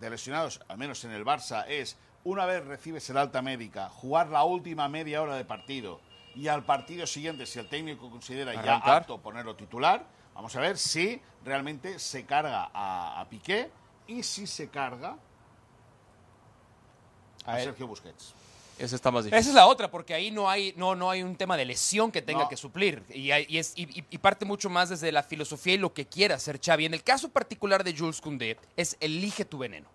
de 0.00 0.10
lesionados, 0.10 0.60
al 0.68 0.78
menos 0.78 1.04
en 1.04 1.12
el 1.12 1.24
Barça, 1.24 1.64
es 1.68 1.96
una 2.24 2.44
vez 2.44 2.64
recibes 2.64 3.08
el 3.08 3.18
alta 3.18 3.40
médica, 3.40 3.88
jugar 3.88 4.28
la 4.28 4.42
última 4.42 4.88
media 4.88 5.22
hora 5.22 5.36
de 5.36 5.44
partido 5.44 6.00
y 6.34 6.48
al 6.48 6.64
partido 6.64 7.06
siguiente, 7.06 7.46
si 7.46 7.60
el 7.60 7.68
técnico 7.68 8.10
considera 8.10 8.52
ya 8.64 8.76
apto 8.76 9.18
ponerlo 9.18 9.54
titular, 9.54 10.06
vamos 10.34 10.54
a 10.56 10.60
ver 10.60 10.76
si 10.76 11.20
realmente 11.44 12.00
se 12.00 12.26
carga 12.26 12.70
a, 12.72 13.20
a 13.20 13.28
Piqué 13.28 13.70
y 14.06 14.24
si 14.24 14.46
se 14.46 14.68
carga 14.68 15.16
a. 17.56 17.60
Sergio 17.64 17.86
Busquets. 17.86 18.34
Ese 18.78 18.94
está 18.94 19.10
más 19.10 19.24
difícil. 19.24 19.40
Esa 19.40 19.48
es 19.48 19.54
la 19.56 19.66
otra, 19.66 19.90
porque 19.90 20.14
ahí 20.14 20.30
no 20.30 20.48
hay, 20.48 20.72
no, 20.76 20.94
no 20.94 21.10
hay 21.10 21.24
un 21.24 21.34
tema 21.34 21.56
de 21.56 21.64
lesión 21.64 22.12
que 22.12 22.22
tenga 22.22 22.44
No. 22.44 22.48
que 22.48 22.56
suplir. 22.56 23.02
Y, 23.12 23.32
hay- 23.32 23.44
y 23.48 23.58
es, 23.58 23.72
y, 23.74 23.82
y- 23.98 24.04
y 24.08 24.18
parte 24.18 24.44
mucho 24.44 24.70
más 24.70 24.88
desde 24.88 25.10
la 25.10 25.24
filosofía 25.24 25.74
y 25.74 25.78
lo 25.78 25.92
que 25.92 26.06
quiera 26.06 26.36
hacer 26.36 26.60
Xavi. 26.64 26.84
En 26.86 26.94
el 26.94 27.02
caso 27.02 27.28
particular 27.28 27.82
de 27.82 27.96
Jules 27.96 28.20
Koundé, 28.20 28.56
es 28.76 28.96
elige 29.00 29.44
tu 29.44 29.58
veneno. 29.58 29.88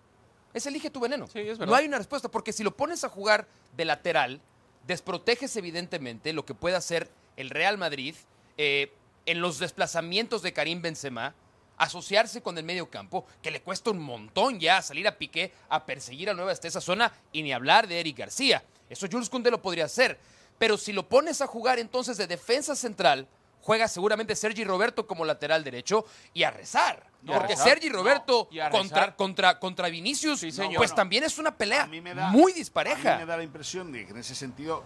Es 0.52 0.66
elige 0.66 0.90
tu 0.90 1.00
veneno. 1.00 1.26
Sí, 1.28 1.38
es 1.38 1.58
verdad. 1.58 1.66
no 1.66 1.74
hay 1.74 1.86
una 1.86 1.96
respuesta, 1.96 2.28
porque 2.30 2.52
si 2.52 2.62
lo 2.62 2.76
pones 2.76 3.04
a 3.04 3.08
jugar 3.08 3.48
de 3.74 3.86
lateral, 3.86 4.40
desproteges 4.86 5.56
evidentemente 5.56 6.32
lo 6.34 6.44
que 6.44 6.52
puede 6.54 6.76
hacer 6.76 7.10
el 7.38 7.48
Real 7.50 7.78
Madrid 7.78 8.14
eh, 8.58 8.92
en 9.26 9.40
los 9.40 9.58
desplazamientos 9.58 10.42
de 10.42 10.52
Karim 10.52 10.82
Benzema, 10.82 11.34
asociarse 11.76 12.42
con 12.42 12.56
el 12.58 12.64
medio 12.64 12.88
campo, 12.90 13.26
que 13.42 13.50
le 13.50 13.62
cuesta 13.62 13.90
un 13.90 13.98
montón 14.00 14.58
ya 14.60 14.80
salir 14.82 15.06
a 15.08 15.16
Piqué 15.18 15.52
a 15.68 15.84
perseguir 15.84 16.30
a 16.30 16.34
Nueva 16.34 16.52
hasta 16.52 16.68
esa 16.68 16.80
zona 16.80 17.12
y 17.32 17.42
ni 17.42 17.52
hablar 17.52 17.86
de 17.88 18.00
Eric 18.00 18.18
García. 18.18 18.62
Eso 18.88 19.06
Jules 19.10 19.28
Koundé 19.30 19.50
lo 19.50 19.60
podría 19.62 19.84
hacer. 19.86 20.18
Pero 20.58 20.76
si 20.76 20.92
lo 20.92 21.08
pones 21.08 21.40
a 21.40 21.46
jugar 21.46 21.78
entonces 21.78 22.16
de 22.16 22.26
defensa 22.28 22.76
central, 22.76 23.26
juega 23.60 23.88
seguramente 23.88 24.36
Sergi 24.36 24.62
Roberto 24.62 25.06
como 25.06 25.24
lateral 25.24 25.64
derecho 25.64 26.04
y 26.32 26.44
a 26.44 26.50
rezar. 26.50 27.02
Y 27.24 27.30
a 27.32 27.34
Porque 27.38 27.54
rezar. 27.54 27.68
Sergi 27.70 27.88
Roberto 27.88 28.48
No, 28.52 28.70
contra, 28.70 29.16
contra, 29.16 29.58
contra 29.58 29.88
Vinicius, 29.88 30.40
Sí, 30.40 30.52
señor. 30.52 30.76
pues 30.76 30.90
No. 30.90 30.96
también 30.96 31.24
es 31.24 31.38
una 31.38 31.56
pelea 31.56 31.88
da- 32.14 32.28
muy 32.28 32.52
A 32.52 32.54
mí 32.54 32.60
dispareja. 32.60 33.16
me 33.16 33.26
da 33.26 33.36
la 33.38 33.42
impresión 33.42 33.90
de 33.90 34.04
que 34.04 34.12
en 34.12 34.18
ese 34.18 34.34
sentido 34.34 34.84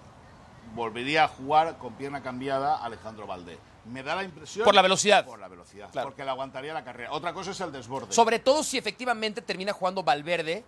volvería 0.74 1.24
a 1.24 1.28
jugar 1.28 1.76
con 1.78 1.94
pierna 1.94 2.22
cambiada 2.22 2.76
Alejandro 2.76 3.26
Valdé. 3.26 3.58
Me 3.88 4.02
da 4.02 4.14
la 4.16 4.24
impresión. 4.24 4.64
Por 4.64 4.74
la 4.74 4.82
velocidad. 4.82 5.24
Por 5.24 5.38
la 5.38 5.48
velocidad. 5.48 5.90
Claro. 5.90 6.08
Porque 6.08 6.24
le 6.24 6.30
aguantaría 6.30 6.72
la 6.74 6.84
carrera. 6.84 7.12
Otra 7.12 7.32
cosa 7.32 7.50
es 7.52 7.60
el 7.60 7.72
desborde. 7.72 8.12
Sobre 8.12 8.38
todo 8.38 8.62
si 8.62 8.78
efectivamente 8.78 9.40
termina 9.42 9.72
jugando 9.72 10.02
Valverde 10.02 10.64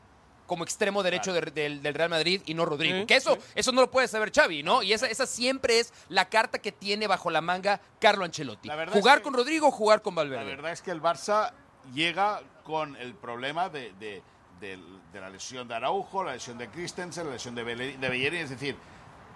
como 0.47 0.65
extremo 0.65 1.03
derecho 1.05 1.33
de- 1.33 1.43
del, 1.43 1.81
del 1.81 1.95
Real 1.95 2.11
Madrid 2.11 2.43
y 2.47 2.55
no 2.55 2.65
Rodrigo. 2.65 2.99
Sí, 2.99 3.07
que 3.07 3.15
eso, 3.17 3.39
eso 3.55 3.71
no 3.71 3.83
lo 3.83 3.91
puede 3.91 4.09
saber 4.09 4.33
Xavi, 4.33 4.65
¿no? 4.65 4.83
Y 4.83 4.93
esa, 4.93 5.07
esa 5.07 5.25
siempre 5.27 5.79
es 5.79 5.93
la 6.09 6.29
carta 6.29 6.59
que 6.59 6.73
tiene 6.73 7.07
bajo 7.07 7.31
la 7.31 7.41
manga 7.41 7.81
Carlo 8.01 8.25
Ancelotti. 8.25 8.67
La 8.67 8.75
Jugar 8.89 9.19
es 9.19 9.21
que- 9.21 9.23
con 9.25 9.35
Rodrigo 9.35 9.69
o 9.69 9.71
jugar 9.71 10.03
con 10.03 10.15
La 10.17 10.23
Valverde. 10.23 10.45
verdad 10.47 10.73
es 10.73 10.83
que 10.83 10.91
el 10.91 11.01
Barça 11.01 11.53
llega 11.95 12.41
con 12.65 12.97
el 12.97 13.15
problema 13.15 13.69
de, 13.69 13.93
de- 14.01 14.23
de- 14.61 14.79
de 15.13 15.21
la 15.21 15.31
lesión 15.31 15.69
de 15.69 15.75
Araujo, 15.77 16.25
la 16.25 16.33
lesión 16.33 16.59
de 16.59 16.69
Christensen, 16.69 17.27
la 17.27 17.33
lesión 17.35 17.55
de 17.55 17.63
Bellerín. 17.63 18.41
Es 18.43 18.51
decir, 18.51 18.77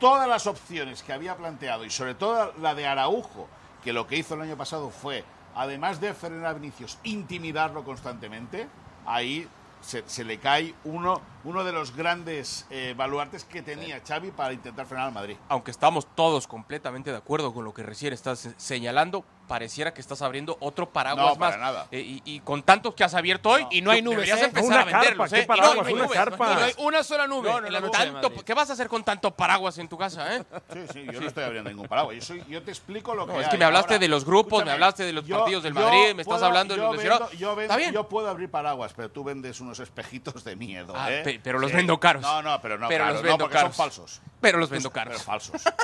todas 0.01 0.27
las 0.29 0.47
opciones 0.49 1.03
que 1.05 1.13
había 1.13 1.37
planteado 1.37 1.85
y 1.85 1.91
sobre 1.91 2.15
todo 2.17 2.53
la 2.61 2.75
de 2.75 2.87
Araujo, 2.89 3.49
que 3.85 3.93
lo 3.93 4.07
que 4.07 4.17
hizo 4.17 4.35
el 4.35 4.41
año 4.41 4.57
pasado 4.57 4.91
fue, 4.91 5.25
además 5.55 6.01
de 6.01 6.15
frenar 6.15 6.47
a 6.47 6.53
Vinicius, 6.55 6.99
intimidarlo 7.05 7.85
constantemente, 7.85 8.67
ahí 9.07 9.47
se, 9.81 10.03
se 10.07 10.25
le 10.25 10.39
cae 10.39 10.75
uno, 10.85 11.21
uno 11.45 11.63
de 11.63 11.73
los 11.73 11.95
grandes 11.95 12.67
eh, 12.71 12.95
baluartes 12.97 13.45
que 13.45 13.61
tenía 13.63 14.01
Xavi 14.01 14.31
para 14.31 14.55
intentar 14.55 14.87
frenar 14.87 15.09
al 15.09 15.13
Madrid. 15.13 15.37
Aunque 15.51 15.71
estamos 15.71 16.07
todos 16.15 16.47
completamente 16.47 17.11
de 17.11 17.19
acuerdo 17.19 17.53
con 17.53 17.65
lo 17.65 17.75
que 17.75 17.83
recién 17.83 18.15
estás 18.15 18.39
se- 18.39 18.55
señalando, 18.59 19.25
pareciera 19.49 19.93
que 19.95 20.01
estás 20.01 20.23
abriendo 20.23 20.57
otro 20.61 20.89
paraguas 20.91 21.27
No, 21.35 21.39
para 21.39 21.57
más. 21.57 21.61
nada. 21.61 21.87
Eh, 21.91 22.01
y, 22.01 22.23
y 22.25 22.41
con 22.41 22.63
tantos 22.63 22.95
que 22.95 23.05
has 23.05 23.15
abierto 23.15 23.51
hoy, 23.51 23.67
Y 23.71 23.81
no 23.83 23.91
hay 23.91 24.01
nubes, 24.03 24.17
deberías 24.21 24.41
¿eh? 24.41 24.45
empezar 24.47 24.67
Una 24.69 24.81
a 24.81 24.85
venderlos, 24.85 25.31
carpa, 25.31 25.37
¿qué 25.37 25.43
¿eh? 25.43 25.47
paraguas? 25.47 25.77
Y 25.77 25.81
no 25.81 25.87
hay 25.87 25.95
Una 25.95 26.03
nubes, 26.05 26.17
carpa. 26.19 26.47
no, 26.47 26.55
No 26.55 26.61
no, 26.61 26.67
hay 26.67 26.75
una 26.79 27.03
sola 27.03 27.27
nube 27.27 27.49
no, 27.51 27.61
no, 27.61 27.67
en 27.67 27.73
la 27.73 27.81
no, 27.81 27.91
tanto-. 27.91 28.31
¿Qué 28.45 28.55
vas 28.55 28.71
a 28.71 28.73
hacer 28.73 28.89
con 28.89 29.05
tanto 29.05 29.31
paraguas 29.33 29.79
en 29.79 29.89
tu 29.89 29.99
casa, 29.99 30.37
eh? 30.37 30.45
Sí, 30.73 30.81
sí, 30.93 31.07
yo 31.13 31.21
no 31.21 31.27
estoy 31.29 31.45
abriendo 31.45 31.71
ningún 31.71 31.87
paraguas. 31.89 32.17
Yo, 32.17 32.23
soy- 32.23 32.45
yo 32.49 32.63
te 32.63 32.71
explico 32.71 33.15
lo 33.15 33.27
que 33.27 33.33
No, 33.33 33.41
es 33.41 33.47
hay. 33.47 33.51
que 33.53 33.59
me 33.59 33.65
hablaste 33.65 33.95
Ahora, 33.95 34.01
de 34.01 34.09
los 34.09 34.25
grupos, 34.25 34.65
me 34.65 34.71
hablaste 34.71 35.05
de 35.05 35.13
los 35.13 35.25
partidos 35.29 35.63
del 35.63 35.75
Madrid, 35.75 36.15
me 36.15 36.23
estás 36.23 36.43
hablando 36.43 36.75
de 36.75 36.81
yo 36.81 36.93
los 36.93 37.03
vendo- 37.03 37.31
yo, 37.33 37.49
vendo- 37.57 37.63
Está 37.63 37.77
bien. 37.77 37.93
yo 37.93 38.09
puedo 38.09 38.29
abrir 38.29 38.51
paraguas, 38.51 38.93
pero 38.97 39.11
tú 39.11 39.25
vendes 39.25 39.61
unos 39.61 39.79
espejitos 39.81 40.43
de 40.45 40.57
miedo. 40.57 40.93
Ah, 40.97 41.13
¿eh? 41.13 41.23
pe- 41.23 41.41
pero 41.43 41.59
los 41.59 41.73
vendo 41.73 41.99
caros. 42.01 42.23
No, 42.23 42.43
no, 42.43 42.61
pero 42.61 42.79
no, 42.79 42.89
Pero 42.89 43.07
los 43.07 43.17
no, 43.17 43.23
vendo 43.23 43.49
caros. 43.49 43.63
son 43.63 43.73
falsos. 43.73 44.21
Pero 44.41 44.59
los 44.59 44.71
vendo 44.71 44.91
Pero 44.91 45.05
caros. 45.05 45.23
falsos. 45.23 45.63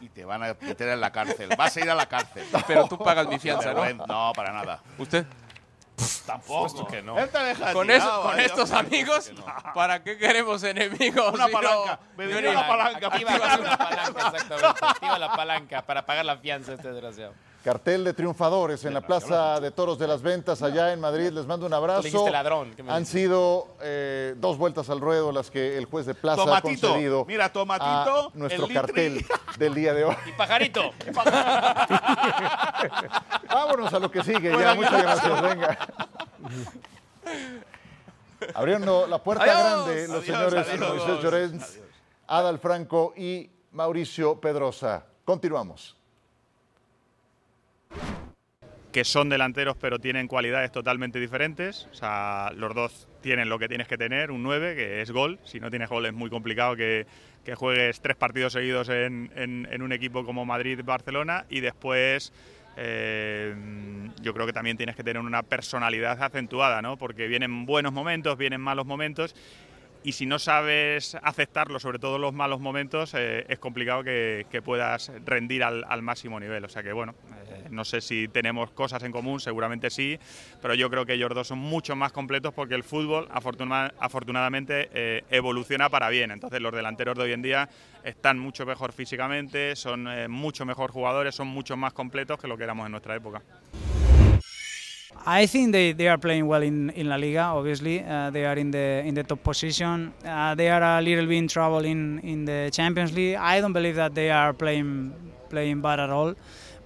Y 0.00 0.08
te 0.08 0.24
van 0.24 0.42
a 0.42 0.56
meter 0.60 0.88
en 0.88 1.00
la 1.00 1.10
cárcel. 1.12 1.50
Vas 1.56 1.76
a 1.76 1.80
ir 1.80 1.90
a 1.90 1.94
la 1.94 2.06
cárcel. 2.06 2.46
Pero 2.66 2.86
tú 2.88 2.98
pagas 2.98 3.26
mi 3.28 3.38
fianza, 3.38 3.72
¿no? 3.72 3.84
No, 4.06 4.32
para 4.34 4.52
nada. 4.52 4.80
¿Usted? 4.98 5.26
Tampoco. 6.24 6.86
que 6.86 7.02
no. 7.02 7.18
Él 7.18 7.28
te 7.28 7.38
deja 7.38 7.72
Con, 7.74 7.86
tirado, 7.86 8.20
eso, 8.20 8.22
con 8.30 8.40
estos 8.40 8.70
amigos, 8.72 9.28
que 9.28 9.34
no. 9.34 9.44
¿para 9.74 10.02
qué 10.02 10.16
queremos 10.16 10.62
enemigos? 10.62 11.34
Una 11.34 11.46
si 11.46 11.52
no- 11.52 11.60
palanca. 11.60 12.00
Vendría 12.16 12.40
Yo 12.40 12.48
ni- 12.50 12.56
una 12.56 12.66
palanca. 12.68 13.06
Activa 13.08 13.32
la 13.38 13.38
palanca, 13.76 14.32
exactamente. 14.32 14.86
Activa 14.86 15.18
la 15.18 15.32
palanca 15.36 15.82
para 15.82 16.06
pagar 16.06 16.24
la 16.24 16.36
fianza 16.38 16.72
este 16.72 16.90
desgraciado. 16.90 17.34
Cartel 17.64 18.04
de 18.04 18.14
triunfadores 18.14 18.86
en 18.86 18.94
la 18.94 19.02
Plaza 19.02 19.60
de 19.60 19.70
Toros 19.70 19.98
de 19.98 20.08
las 20.08 20.22
Ventas 20.22 20.62
allá 20.62 20.94
en 20.94 21.00
Madrid. 21.00 21.30
Les 21.30 21.44
mando 21.46 21.66
un 21.66 21.74
abrazo. 21.74 22.24
Le 22.24 22.30
ladrón, 22.30 22.72
¿qué 22.74 22.82
me 22.82 22.90
Han 22.90 23.04
sido 23.04 23.76
eh, 23.82 24.34
dos 24.38 24.56
vueltas 24.56 24.88
al 24.88 24.98
ruedo 25.00 25.30
las 25.30 25.50
que 25.50 25.76
el 25.76 25.84
juez 25.84 26.06
de 26.06 26.14
Plaza 26.14 26.42
Tomatito. 26.44 26.86
ha 26.86 26.90
concedido 26.90 27.24
Mira, 27.26 27.52
Tomatito, 27.52 28.28
a 28.28 28.30
nuestro 28.32 28.64
el 28.66 28.72
cartel 28.72 29.14
litri. 29.16 29.34
del 29.58 29.74
día 29.74 29.92
de 29.92 30.04
hoy. 30.04 30.16
Y 30.26 30.32
pajarito. 30.38 30.90
Vámonos 33.48 33.92
a 33.92 33.98
lo 33.98 34.10
que 34.10 34.24
sigue 34.24 34.50
ya. 34.58 34.74
Muchas 34.74 35.02
gracias. 35.02 35.42
Venga. 35.42 35.78
Abriendo 38.54 39.06
la 39.06 39.22
puerta 39.22 39.44
Adiós. 39.44 39.58
grande 39.58 40.08
los 40.08 40.22
Adiós, 40.22 40.24
señores 40.24 40.68
adiós. 40.68 40.88
Moisés 40.88 41.22
Llorens, 41.22 41.78
Adal 42.26 42.58
Franco 42.58 43.12
y 43.16 43.50
Mauricio 43.72 44.40
Pedrosa. 44.40 45.04
Continuamos. 45.26 45.99
Que 48.92 49.04
son 49.04 49.28
delanteros 49.28 49.76
pero 49.76 49.98
tienen 49.98 50.28
cualidades 50.28 50.72
totalmente 50.72 51.20
diferentes. 51.20 51.88
O 51.92 51.94
sea, 51.94 52.52
los 52.56 52.74
dos 52.74 53.08
tienen 53.20 53.48
lo 53.48 53.58
que 53.58 53.68
tienes 53.68 53.88
que 53.88 53.96
tener, 53.96 54.30
un 54.30 54.42
9, 54.42 54.74
que 54.74 55.02
es 55.02 55.10
gol. 55.10 55.38
Si 55.44 55.60
no 55.60 55.70
tienes 55.70 55.88
gol 55.88 56.06
es 56.06 56.12
muy 56.12 56.30
complicado 56.30 56.76
que, 56.76 57.06
que 57.44 57.54
juegues 57.54 58.00
tres 58.00 58.16
partidos 58.16 58.52
seguidos 58.52 58.88
en, 58.88 59.30
un 59.82 59.92
equipo 59.92 60.24
como 60.24 60.44
Madrid-Barcelona 60.44 61.46
y 61.48 61.60
después... 61.60 62.32
eh, 62.76 63.54
yo 64.22 64.32
creo 64.32 64.46
que 64.46 64.52
también 64.52 64.76
tienes 64.76 64.96
que 64.96 65.02
tener 65.02 65.20
una 65.20 65.42
personalidad 65.42 66.22
acentuada, 66.22 66.80
¿no? 66.82 66.96
Porque 66.96 67.26
vienen 67.26 67.66
buenos 67.66 67.92
momentos, 67.92 68.38
vienen 68.38 68.60
malos 68.60 68.86
momentos 68.86 69.34
y 70.02 70.12
si 70.12 70.24
no 70.26 70.38
sabes 70.38 71.14
aceptarlo, 71.22 71.78
sobre 71.78 71.98
todo 71.98 72.18
los 72.18 72.32
malos 72.32 72.60
momentos, 72.60 73.12
eh, 73.14 73.44
es 73.48 73.58
complicado 73.58 74.02
que, 74.02 74.46
que 74.50 74.62
puedas 74.62 75.12
rendir 75.24 75.62
al, 75.62 75.84
al 75.88 76.02
máximo 76.02 76.40
nivel. 76.40 76.64
O 76.64 76.68
sea 76.68 76.82
que 76.82 76.92
bueno, 76.92 77.14
eh, 77.48 77.66
no 77.70 77.84
sé 77.84 78.00
si 78.00 78.28
tenemos 78.28 78.70
cosas 78.70 79.02
en 79.02 79.12
común, 79.12 79.40
seguramente 79.40 79.90
sí, 79.90 80.18
pero 80.62 80.74
yo 80.74 80.88
creo 80.88 81.04
que 81.04 81.14
ellos 81.14 81.30
dos 81.34 81.48
son 81.48 81.58
mucho 81.58 81.96
más 81.96 82.12
completos 82.12 82.54
porque 82.54 82.74
el 82.74 82.82
fútbol 82.84 83.28
afortuna- 83.30 83.92
afortunadamente 83.98 84.88
eh, 84.92 85.24
evoluciona 85.30 85.88
para 85.90 86.08
bien. 86.08 86.30
Entonces 86.30 86.60
los 86.60 86.72
delanteros 86.72 87.16
de 87.18 87.24
hoy 87.24 87.32
en 87.32 87.42
día 87.42 87.68
están 88.02 88.38
mucho 88.38 88.64
mejor 88.64 88.92
físicamente, 88.92 89.76
son 89.76 90.08
mucho 90.30 90.64
mejor 90.64 90.90
jugadores, 90.90 91.34
son 91.34 91.48
mucho 91.48 91.76
más 91.76 91.92
completos 91.92 92.38
que 92.40 92.48
lo 92.48 92.56
que 92.56 92.64
éramos 92.64 92.86
en 92.86 92.92
nuestra 92.92 93.14
época. 93.16 93.42
I 95.26 95.46
think 95.46 95.72
they, 95.72 95.92
they 95.92 96.08
are 96.08 96.16
playing 96.16 96.46
well 96.46 96.62
in, 96.62 96.90
in 96.90 97.08
La 97.08 97.16
Liga. 97.16 97.42
Obviously, 97.42 98.02
uh, 98.02 98.30
they 98.30 98.46
are 98.46 98.56
in 98.56 98.70
the 98.70 99.02
in 99.04 99.14
the 99.14 99.22
top 99.22 99.42
position. 99.42 100.14
Uh, 100.24 100.54
they 100.54 100.70
are 100.70 100.82
a 100.98 101.02
little 101.02 101.26
bit 101.26 101.36
in 101.36 101.48
trouble 101.48 101.84
in, 101.84 102.18
in 102.20 102.44
the 102.46 102.70
Champions 102.72 103.12
League. 103.12 103.36
I 103.36 103.60
don't 103.60 103.74
believe 103.74 103.96
that 103.96 104.14
they 104.14 104.30
are 104.30 104.52
playing 104.54 105.12
playing 105.50 105.82
bad 105.82 106.00
at 106.00 106.10
all, 106.10 106.34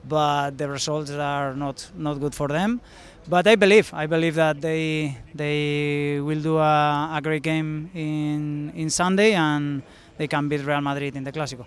but 0.08 0.58
the 0.58 0.68
results 0.68 1.10
are 1.10 1.54
not 1.54 1.90
not 1.96 2.18
good 2.18 2.34
for 2.34 2.48
them. 2.48 2.80
But 3.28 3.46
I 3.46 3.54
believe 3.54 3.94
I 3.94 4.06
believe 4.06 4.34
that 4.34 4.60
they 4.60 5.16
they 5.34 6.20
will 6.20 6.42
do 6.42 6.58
a, 6.58 7.10
a 7.14 7.20
great 7.22 7.42
game 7.42 7.88
in 7.94 8.72
in 8.74 8.90
Sunday 8.90 9.34
and 9.34 9.82
they 10.18 10.26
can 10.26 10.48
beat 10.48 10.64
Real 10.66 10.80
Madrid 10.80 11.14
in 11.14 11.22
the 11.24 11.32
Clásico. 11.32 11.66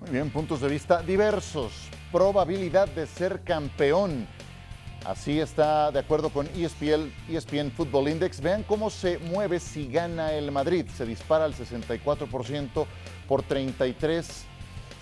Muy 0.00 0.10
bien, 0.10 0.30
puntos 0.30 0.60
de 0.60 0.68
vista 0.68 1.02
diversos. 1.02 1.72
Probabilidad 2.10 2.88
de 2.88 3.06
ser 3.06 3.42
campeón. 3.44 4.26
Así 5.08 5.40
está 5.40 5.90
de 5.90 6.00
acuerdo 6.00 6.28
con 6.28 6.46
ESPN, 6.48 7.10
ESPN 7.30 7.70
Football 7.70 8.10
Index. 8.10 8.42
Vean 8.42 8.62
cómo 8.62 8.90
se 8.90 9.16
mueve 9.16 9.58
si 9.58 9.88
gana 9.88 10.34
el 10.34 10.52
Madrid. 10.52 10.84
Se 10.94 11.06
dispara 11.06 11.46
al 11.46 11.54
64% 11.54 12.84
por 13.26 13.42
33. 13.42 14.44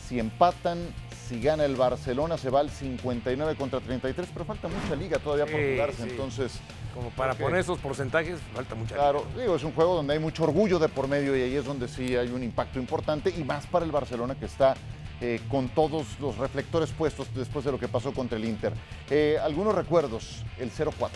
Si 0.07 0.21
empatan, 0.21 0.79
si 1.27 1.41
gana 1.41 1.65
el 1.65 1.75
Barcelona, 1.75 2.39
se 2.39 2.51
va 2.51 2.61
al 2.61 2.71
59 2.71 3.57
contra 3.57 3.81
33. 3.81 4.29
Pero 4.33 4.45
falta 4.45 4.69
mucha 4.69 4.95
liga 4.95 5.19
todavía 5.19 5.45
por 5.45 5.61
jugarse. 5.61 6.05
sí. 6.05 6.11
Entonces, 6.11 6.53
Como 6.95 7.11
para 7.11 7.35
poner 7.35 7.59
esos 7.59 7.81
porcentajes, 7.81 8.39
falta 8.55 8.77
mucha 8.77 8.95
Claro, 8.95 9.27
digo, 9.37 9.57
es 9.57 9.65
un 9.65 9.73
juego 9.73 9.97
donde 9.97 10.13
hay 10.13 10.21
mucho 10.21 10.45
orgullo 10.45 10.79
de 10.79 10.89
por 10.89 11.09
medio 11.09 11.37
y 11.37 11.43
ahí 11.43 11.57
es 11.57 11.65
donde 11.65 11.89
sí 11.89 12.15
hay 12.15 12.29
un 12.29 12.45
impacto 12.45 12.79
importante 12.79 13.35
y 13.37 13.43
más 13.43 13.67
para 13.67 13.85
el 13.85 13.91
Barcelona 13.91 14.37
que 14.37 14.45
está 14.45 14.77
eh, 15.21 15.41
con 15.49 15.69
todos 15.69 16.07
los 16.21 16.37
reflectores 16.37 16.91
puestos 16.91 17.29
después 17.35 17.65
de 17.65 17.73
lo 17.73 17.79
que 17.79 17.89
pasó 17.89 18.13
contra 18.13 18.37
el 18.37 18.45
Inter. 18.45 18.73
Eh, 19.11 19.39
algunos 19.43 19.75
recuerdos, 19.75 20.45
el 20.59 20.71
0-4. 20.71 21.11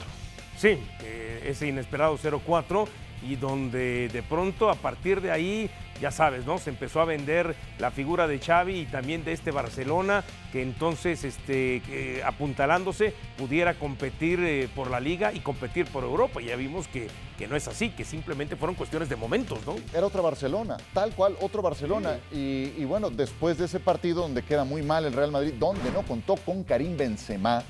Sí, 0.57 0.79
eh, 1.03 1.45
ese 1.47 1.69
inesperado 1.69 2.19
0-4 2.19 2.87
y 3.29 3.37
donde 3.37 4.09
de 4.09 4.23
pronto 4.23 4.71
a 4.71 4.75
partir 4.75 5.21
de 5.21 5.31
ahí, 5.31 5.71
ya 6.01 6.11
sabes, 6.11 6.47
¿no? 6.47 6.59
Se 6.59 6.71
empezó 6.71 7.01
a 7.01 7.05
vender 7.05 7.55
la 7.79 7.91
figura 7.91 8.27
de 8.27 8.39
Xavi 8.39 8.81
y 8.81 8.87
también 8.87 9.25
de 9.25 9.33
este 9.33 9.51
Barcelona, 9.51 10.25
que 10.53 10.63
entonces, 10.63 11.25
este, 11.25 11.83
apuntalándose, 12.25 13.15
pudiera 13.37 13.75
competir 13.75 14.41
eh, 14.41 14.69
por 14.75 14.91
la 14.91 15.01
liga 15.01 15.33
y 15.33 15.41
competir 15.41 15.87
por 15.87 16.05
Europa. 16.05 16.41
Ya 16.41 16.57
vimos 16.57 16.89
que, 16.89 17.09
que 17.39 17.47
no 17.47 17.57
es 17.57 17.69
así, 17.69 17.91
que 17.91 18.05
simplemente 18.05 18.57
fueron 18.57 18.75
cuestiones 18.75 19.09
de 19.09 19.17
momentos, 19.17 19.61
¿no? 19.67 19.77
Era 19.93 20.07
otra 20.07 20.23
Barcelona, 20.23 20.77
tal 20.95 21.13
cual, 21.13 21.37
otro 21.41 21.63
Barcelona. 21.63 22.19
Y, 22.33 22.73
y 22.77 22.85
bueno, 22.85 23.11
después 23.11 23.59
de 23.59 23.67
ese 23.67 23.81
partido 23.81 24.23
donde 24.23 24.43
queda 24.43 24.65
muy 24.65 24.83
mal 24.83 25.05
el 25.05 25.13
Real 25.13 25.31
Madrid, 25.31 25.55
donde 25.59 25.91
no 25.93 26.03
contó 26.03 26.37
con 26.37 26.65
Karim 26.65 26.97
Benzema, 26.97 27.63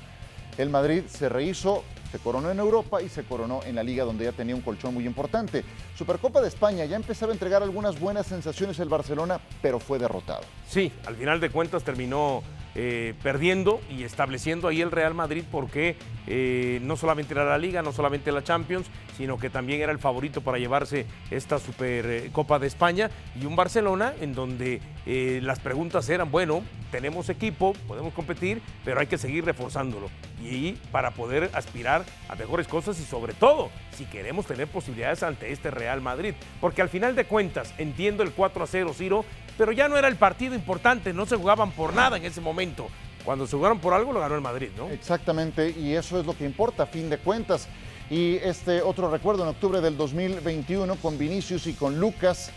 el 0.57 0.69
Madrid 0.69 1.03
se 1.07 1.29
rehizo, 1.29 1.83
se 2.11 2.19
coronó 2.19 2.51
en 2.51 2.59
Europa 2.59 3.01
y 3.01 3.09
se 3.09 3.23
coronó 3.23 3.61
en 3.63 3.75
la 3.75 3.83
liga 3.83 4.03
donde 4.03 4.25
ya 4.25 4.31
tenía 4.31 4.55
un 4.55 4.61
colchón 4.61 4.93
muy 4.93 5.05
importante. 5.05 5.63
Supercopa 5.95 6.41
de 6.41 6.49
España 6.49 6.85
ya 6.85 6.95
empezaba 6.95 7.31
a 7.31 7.33
entregar 7.33 7.63
algunas 7.63 7.99
buenas 7.99 8.27
sensaciones 8.27 8.79
el 8.79 8.89
Barcelona, 8.89 9.39
pero 9.61 9.79
fue 9.79 9.97
derrotado. 9.97 10.43
Sí, 10.67 10.91
al 11.05 11.15
final 11.15 11.39
de 11.39 11.49
cuentas 11.49 11.83
terminó 11.83 12.43
eh, 12.75 13.13
perdiendo 13.21 13.81
y 13.89 14.03
estableciendo 14.03 14.67
ahí 14.67 14.81
el 14.81 14.91
Real 14.91 15.13
Madrid 15.13 15.43
porque 15.51 15.95
eh, 16.27 16.79
no 16.83 16.95
solamente 16.95 17.33
era 17.33 17.45
la 17.45 17.57
Liga, 17.57 17.81
no 17.81 17.91
solamente 17.91 18.31
la 18.31 18.43
Champions, 18.43 18.87
sino 19.17 19.37
que 19.37 19.49
también 19.49 19.81
era 19.81 19.91
el 19.91 19.99
favorito 19.99 20.41
para 20.41 20.57
llevarse 20.57 21.05
esta 21.29 21.59
Supercopa 21.59 22.59
de 22.59 22.67
España 22.67 23.11
y 23.39 23.45
un 23.45 23.55
Barcelona 23.55 24.13
en 24.21 24.33
donde 24.33 24.81
eh, 25.05 25.39
las 25.43 25.59
preguntas 25.59 26.07
eran, 26.09 26.31
bueno, 26.31 26.63
tenemos 26.91 27.29
equipo, 27.29 27.73
podemos 27.87 28.13
competir, 28.13 28.61
pero 28.85 28.99
hay 28.99 29.07
que 29.07 29.17
seguir 29.17 29.45
reforzándolo 29.45 30.09
y 30.41 30.73
para 30.91 31.11
poder 31.11 31.49
aspirar 31.53 32.03
a 32.29 32.35
mejores 32.35 32.67
cosas 32.67 32.99
y 32.99 33.03
sobre 33.03 33.33
todo 33.33 33.69
si 33.95 34.05
queremos 34.05 34.45
tener 34.45 34.67
posibilidades 34.67 35.23
ante 35.23 35.51
este 35.51 35.71
Real 35.71 36.01
Madrid, 36.01 36.33
porque 36.59 36.81
al 36.81 36.89
final 36.89 37.15
de 37.15 37.25
cuentas 37.25 37.73
entiendo 37.77 38.23
el 38.23 38.31
4 38.31 38.63
a 38.63 38.67
0 38.67 38.93
Ciro, 38.93 39.25
pero 39.61 39.73
ya 39.73 39.87
no 39.87 39.95
era 39.95 40.07
el 40.07 40.15
partido 40.15 40.55
importante, 40.55 41.13
no 41.13 41.27
se 41.27 41.35
jugaban 41.35 41.69
por 41.69 41.93
nada 41.93 42.17
en 42.17 42.25
ese 42.25 42.41
momento. 42.41 42.87
Cuando 43.23 43.45
se 43.45 43.55
jugaron 43.55 43.77
por 43.77 43.93
algo 43.93 44.11
lo 44.11 44.19
ganó 44.19 44.33
el 44.33 44.41
Madrid, 44.41 44.69
¿no? 44.75 44.89
Exactamente, 44.89 45.69
y 45.69 45.93
eso 45.93 46.19
es 46.19 46.25
lo 46.25 46.35
que 46.35 46.45
importa 46.45 46.81
a 46.81 46.85
fin 46.87 47.11
de 47.11 47.19
cuentas. 47.19 47.67
Y 48.09 48.37
este 48.37 48.81
otro 48.81 49.11
recuerdo 49.11 49.43
en 49.43 49.49
octubre 49.49 49.79
del 49.79 49.97
2021 49.97 50.95
con 50.95 51.15
Vinicius 51.19 51.67
y 51.67 51.73
con 51.73 51.99
Lucas 51.99 52.49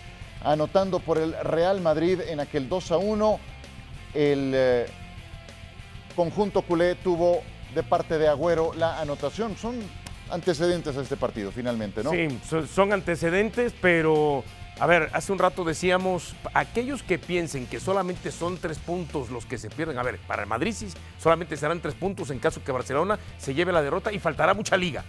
anotando 0.43 0.99
por 0.99 1.19
el 1.19 1.35
Real 1.43 1.83
Madrid 1.83 2.21
en 2.27 2.41
aquel 2.41 2.71
2 2.71 2.93
a 2.93 2.97
1. 2.97 3.39
El 4.15 4.53
eh, 4.55 4.87
conjunto 6.17 6.63
culé 6.63 6.95
tuvo 6.95 7.43
de 7.75 7.83
parte 7.83 8.17
de 8.17 8.29
Agüero 8.29 8.73
la 8.73 8.99
anotación. 8.99 9.59
Son 9.59 9.77
antecedentes 10.31 10.97
a 10.97 11.03
este 11.03 11.19
partido, 11.19 11.53
finalmente, 11.53 12.03
¿no? 12.03 12.13
Sí, 12.13 12.29
so- 12.49 12.67
son 12.67 12.95
antecedentes, 12.95 13.75
pero 13.79 14.43
a 14.81 14.87
ver, 14.87 15.11
hace 15.13 15.33
un 15.33 15.39
rato 15.39 15.65
decíamos, 15.65 16.35
aquellos 16.53 17.03
que 17.03 17.19
piensen 17.19 17.67
que 17.67 17.79
solamente 17.79 18.33
son 18.33 18.59
tres 18.59 18.79
puntos 18.79 19.31
los 19.31 19.47
que 19.47 19.57
se 19.57 19.71
pierden, 19.71 19.99
a 19.99 20.03
ver, 20.03 20.19
para 20.27 20.43
el 20.43 20.49
Madrid 20.49 20.75
sí, 20.77 20.89
solamente 21.19 21.57
serán 21.57 21.81
tres 21.81 21.95
puntos 21.95 22.31
en 22.31 22.41
caso 22.41 22.63
que 22.65 22.73
Barcelona 22.73 23.19
se 23.39 23.55
lleve 23.55 23.73
la 23.73 23.83
derrota 23.83 24.13
y 24.13 24.19
faltará 24.19 24.53
mucha 24.53 24.77
liga. 24.77 25.05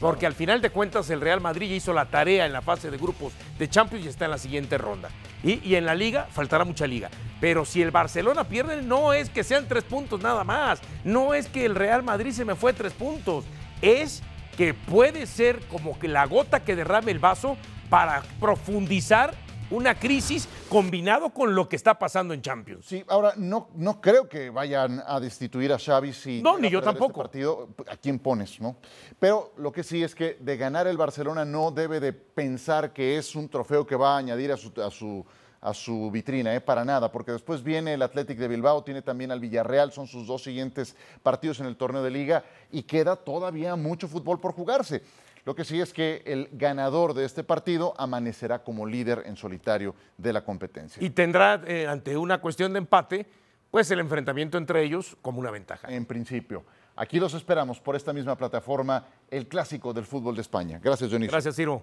Porque 0.00 0.26
al 0.26 0.32
final 0.32 0.62
de 0.62 0.70
cuentas 0.70 1.10
el 1.10 1.20
Real 1.20 1.42
Madrid 1.42 1.68
ya 1.68 1.76
hizo 1.76 1.92
la 1.92 2.06
tarea 2.06 2.46
en 2.46 2.54
la 2.54 2.62
fase 2.62 2.90
de 2.90 2.96
grupos 2.96 3.34
de 3.58 3.68
Champions 3.68 4.06
y 4.06 4.08
está 4.08 4.24
en 4.24 4.30
la 4.30 4.38
siguiente 4.38 4.78
ronda. 4.78 5.10
Y, 5.42 5.60
y 5.62 5.76
en 5.76 5.84
la 5.84 5.94
liga 5.94 6.26
faltará 6.30 6.64
mucha 6.64 6.86
liga. 6.86 7.10
Pero 7.38 7.66
si 7.66 7.82
el 7.82 7.90
Barcelona 7.90 8.44
pierde, 8.44 8.80
no 8.80 9.12
es 9.12 9.28
que 9.28 9.44
sean 9.44 9.68
tres 9.68 9.84
puntos 9.84 10.22
nada 10.22 10.42
más. 10.42 10.80
No 11.04 11.34
es 11.34 11.48
que 11.48 11.66
el 11.66 11.74
Real 11.74 12.02
Madrid 12.02 12.32
se 12.32 12.46
me 12.46 12.54
fue 12.54 12.72
tres 12.72 12.94
puntos. 12.94 13.44
Es 13.82 14.22
que 14.56 14.72
puede 14.72 15.26
ser 15.26 15.60
como 15.66 15.98
que 15.98 16.08
la 16.08 16.24
gota 16.24 16.64
que 16.64 16.76
derrame 16.76 17.12
el 17.12 17.18
vaso 17.18 17.58
para 17.88 18.22
profundizar 18.40 19.34
una 19.70 19.94
crisis 19.98 20.48
combinado 20.68 21.30
con 21.30 21.54
lo 21.54 21.68
que 21.68 21.76
está 21.76 21.98
pasando 21.98 22.34
en 22.34 22.42
Champions. 22.42 22.86
Sí, 22.86 23.02
ahora 23.08 23.32
no, 23.36 23.68
no 23.74 24.00
creo 24.00 24.28
que 24.28 24.50
vayan 24.50 25.02
a 25.06 25.18
destituir 25.18 25.72
a 25.72 25.78
Xavi 25.78 26.12
si 26.12 26.42
No, 26.42 26.58
ni 26.58 26.70
yo 26.70 26.78
este 26.78 26.90
tampoco. 26.90 27.22
partido, 27.22 27.68
¿a 27.90 27.96
quién 27.96 28.18
pones, 28.18 28.60
no? 28.60 28.76
Pero 29.18 29.52
lo 29.56 29.72
que 29.72 29.82
sí 29.82 30.02
es 30.02 30.14
que 30.14 30.36
de 30.38 30.56
ganar 30.56 30.86
el 30.86 30.96
Barcelona 30.96 31.44
no 31.44 31.70
debe 31.70 31.98
de 31.98 32.12
pensar 32.12 32.92
que 32.92 33.16
es 33.16 33.34
un 33.34 33.48
trofeo 33.48 33.86
que 33.86 33.96
va 33.96 34.14
a 34.14 34.18
añadir 34.18 34.52
a 34.52 34.56
su, 34.56 34.72
a 34.80 34.90
su, 34.90 35.24
a 35.60 35.72
su 35.72 36.10
vitrina, 36.10 36.54
¿eh? 36.54 36.60
para 36.60 36.84
nada, 36.84 37.10
porque 37.10 37.32
después 37.32 37.62
viene 37.62 37.94
el 37.94 38.02
Athletic 38.02 38.38
de 38.38 38.48
Bilbao, 38.48 38.84
tiene 38.84 39.00
también 39.02 39.32
al 39.32 39.40
Villarreal, 39.40 39.92
son 39.92 40.06
sus 40.06 40.26
dos 40.26 40.42
siguientes 40.42 40.94
partidos 41.22 41.58
en 41.60 41.66
el 41.66 41.76
torneo 41.76 42.02
de 42.02 42.10
liga 42.10 42.44
y 42.70 42.82
queda 42.82 43.16
todavía 43.16 43.74
mucho 43.76 44.08
fútbol 44.08 44.38
por 44.38 44.52
jugarse. 44.52 45.02
Lo 45.44 45.54
que 45.54 45.64
sí 45.64 45.80
es 45.80 45.92
que 45.92 46.22
el 46.24 46.48
ganador 46.52 47.12
de 47.12 47.24
este 47.24 47.44
partido 47.44 47.94
amanecerá 47.98 48.62
como 48.62 48.86
líder 48.86 49.24
en 49.26 49.36
solitario 49.36 49.94
de 50.16 50.32
la 50.32 50.42
competencia. 50.42 51.04
Y 51.04 51.10
tendrá 51.10 51.60
eh, 51.66 51.86
ante 51.86 52.16
una 52.16 52.40
cuestión 52.40 52.72
de 52.72 52.78
empate, 52.78 53.26
pues 53.70 53.90
el 53.90 54.00
enfrentamiento 54.00 54.56
entre 54.56 54.82
ellos 54.82 55.16
como 55.20 55.40
una 55.40 55.50
ventaja. 55.50 55.88
en 55.88 56.06
principio. 56.06 56.64
Aquí 56.96 57.18
los 57.18 57.34
esperamos 57.34 57.80
por 57.80 57.96
esta 57.96 58.12
misma 58.12 58.36
plataforma, 58.36 59.04
el 59.30 59.48
clásico 59.48 59.92
del 59.92 60.04
fútbol 60.04 60.36
de 60.36 60.42
España. 60.42 60.80
Gracias, 60.82 61.10
Dionisio. 61.10 61.32
Gracias, 61.32 61.56
Ciro. 61.56 61.82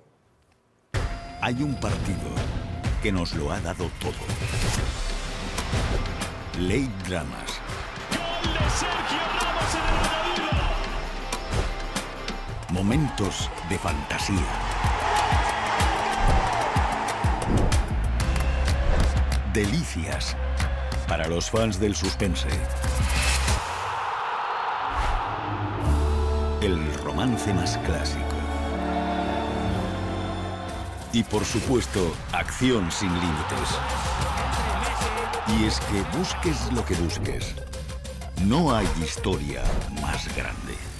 Hay 1.42 1.62
un 1.62 1.76
partido 1.80 2.30
que 3.04 3.12
nos 3.12 3.36
lo 3.36 3.52
ha 3.52 3.60
dado 3.60 3.90
todo. 4.00 4.14
Late 6.60 6.90
Dramas. 7.08 7.62
Momentos 12.72 13.50
de 13.70 13.78
fantasía. 13.78 14.38
Delicias 19.54 20.36
para 21.08 21.28
los 21.28 21.50
fans 21.50 21.80
del 21.80 21.96
suspense. 21.96 22.48
romance 27.04 27.54
más 27.54 27.78
clásico. 27.80 28.24
Y 31.14 31.24
por 31.24 31.44
supuesto, 31.44 32.14
acción 32.32 32.92
sin 32.92 33.14
límites. 33.14 33.70
Y 35.60 35.66
es 35.66 35.80
que 35.82 36.18
busques 36.18 36.72
lo 36.72 36.86
que 36.86 36.96
busques, 36.96 37.56
no 38.46 38.74
hay 38.74 38.88
historia 39.04 39.62
más 40.02 40.34
grande. 40.36 40.91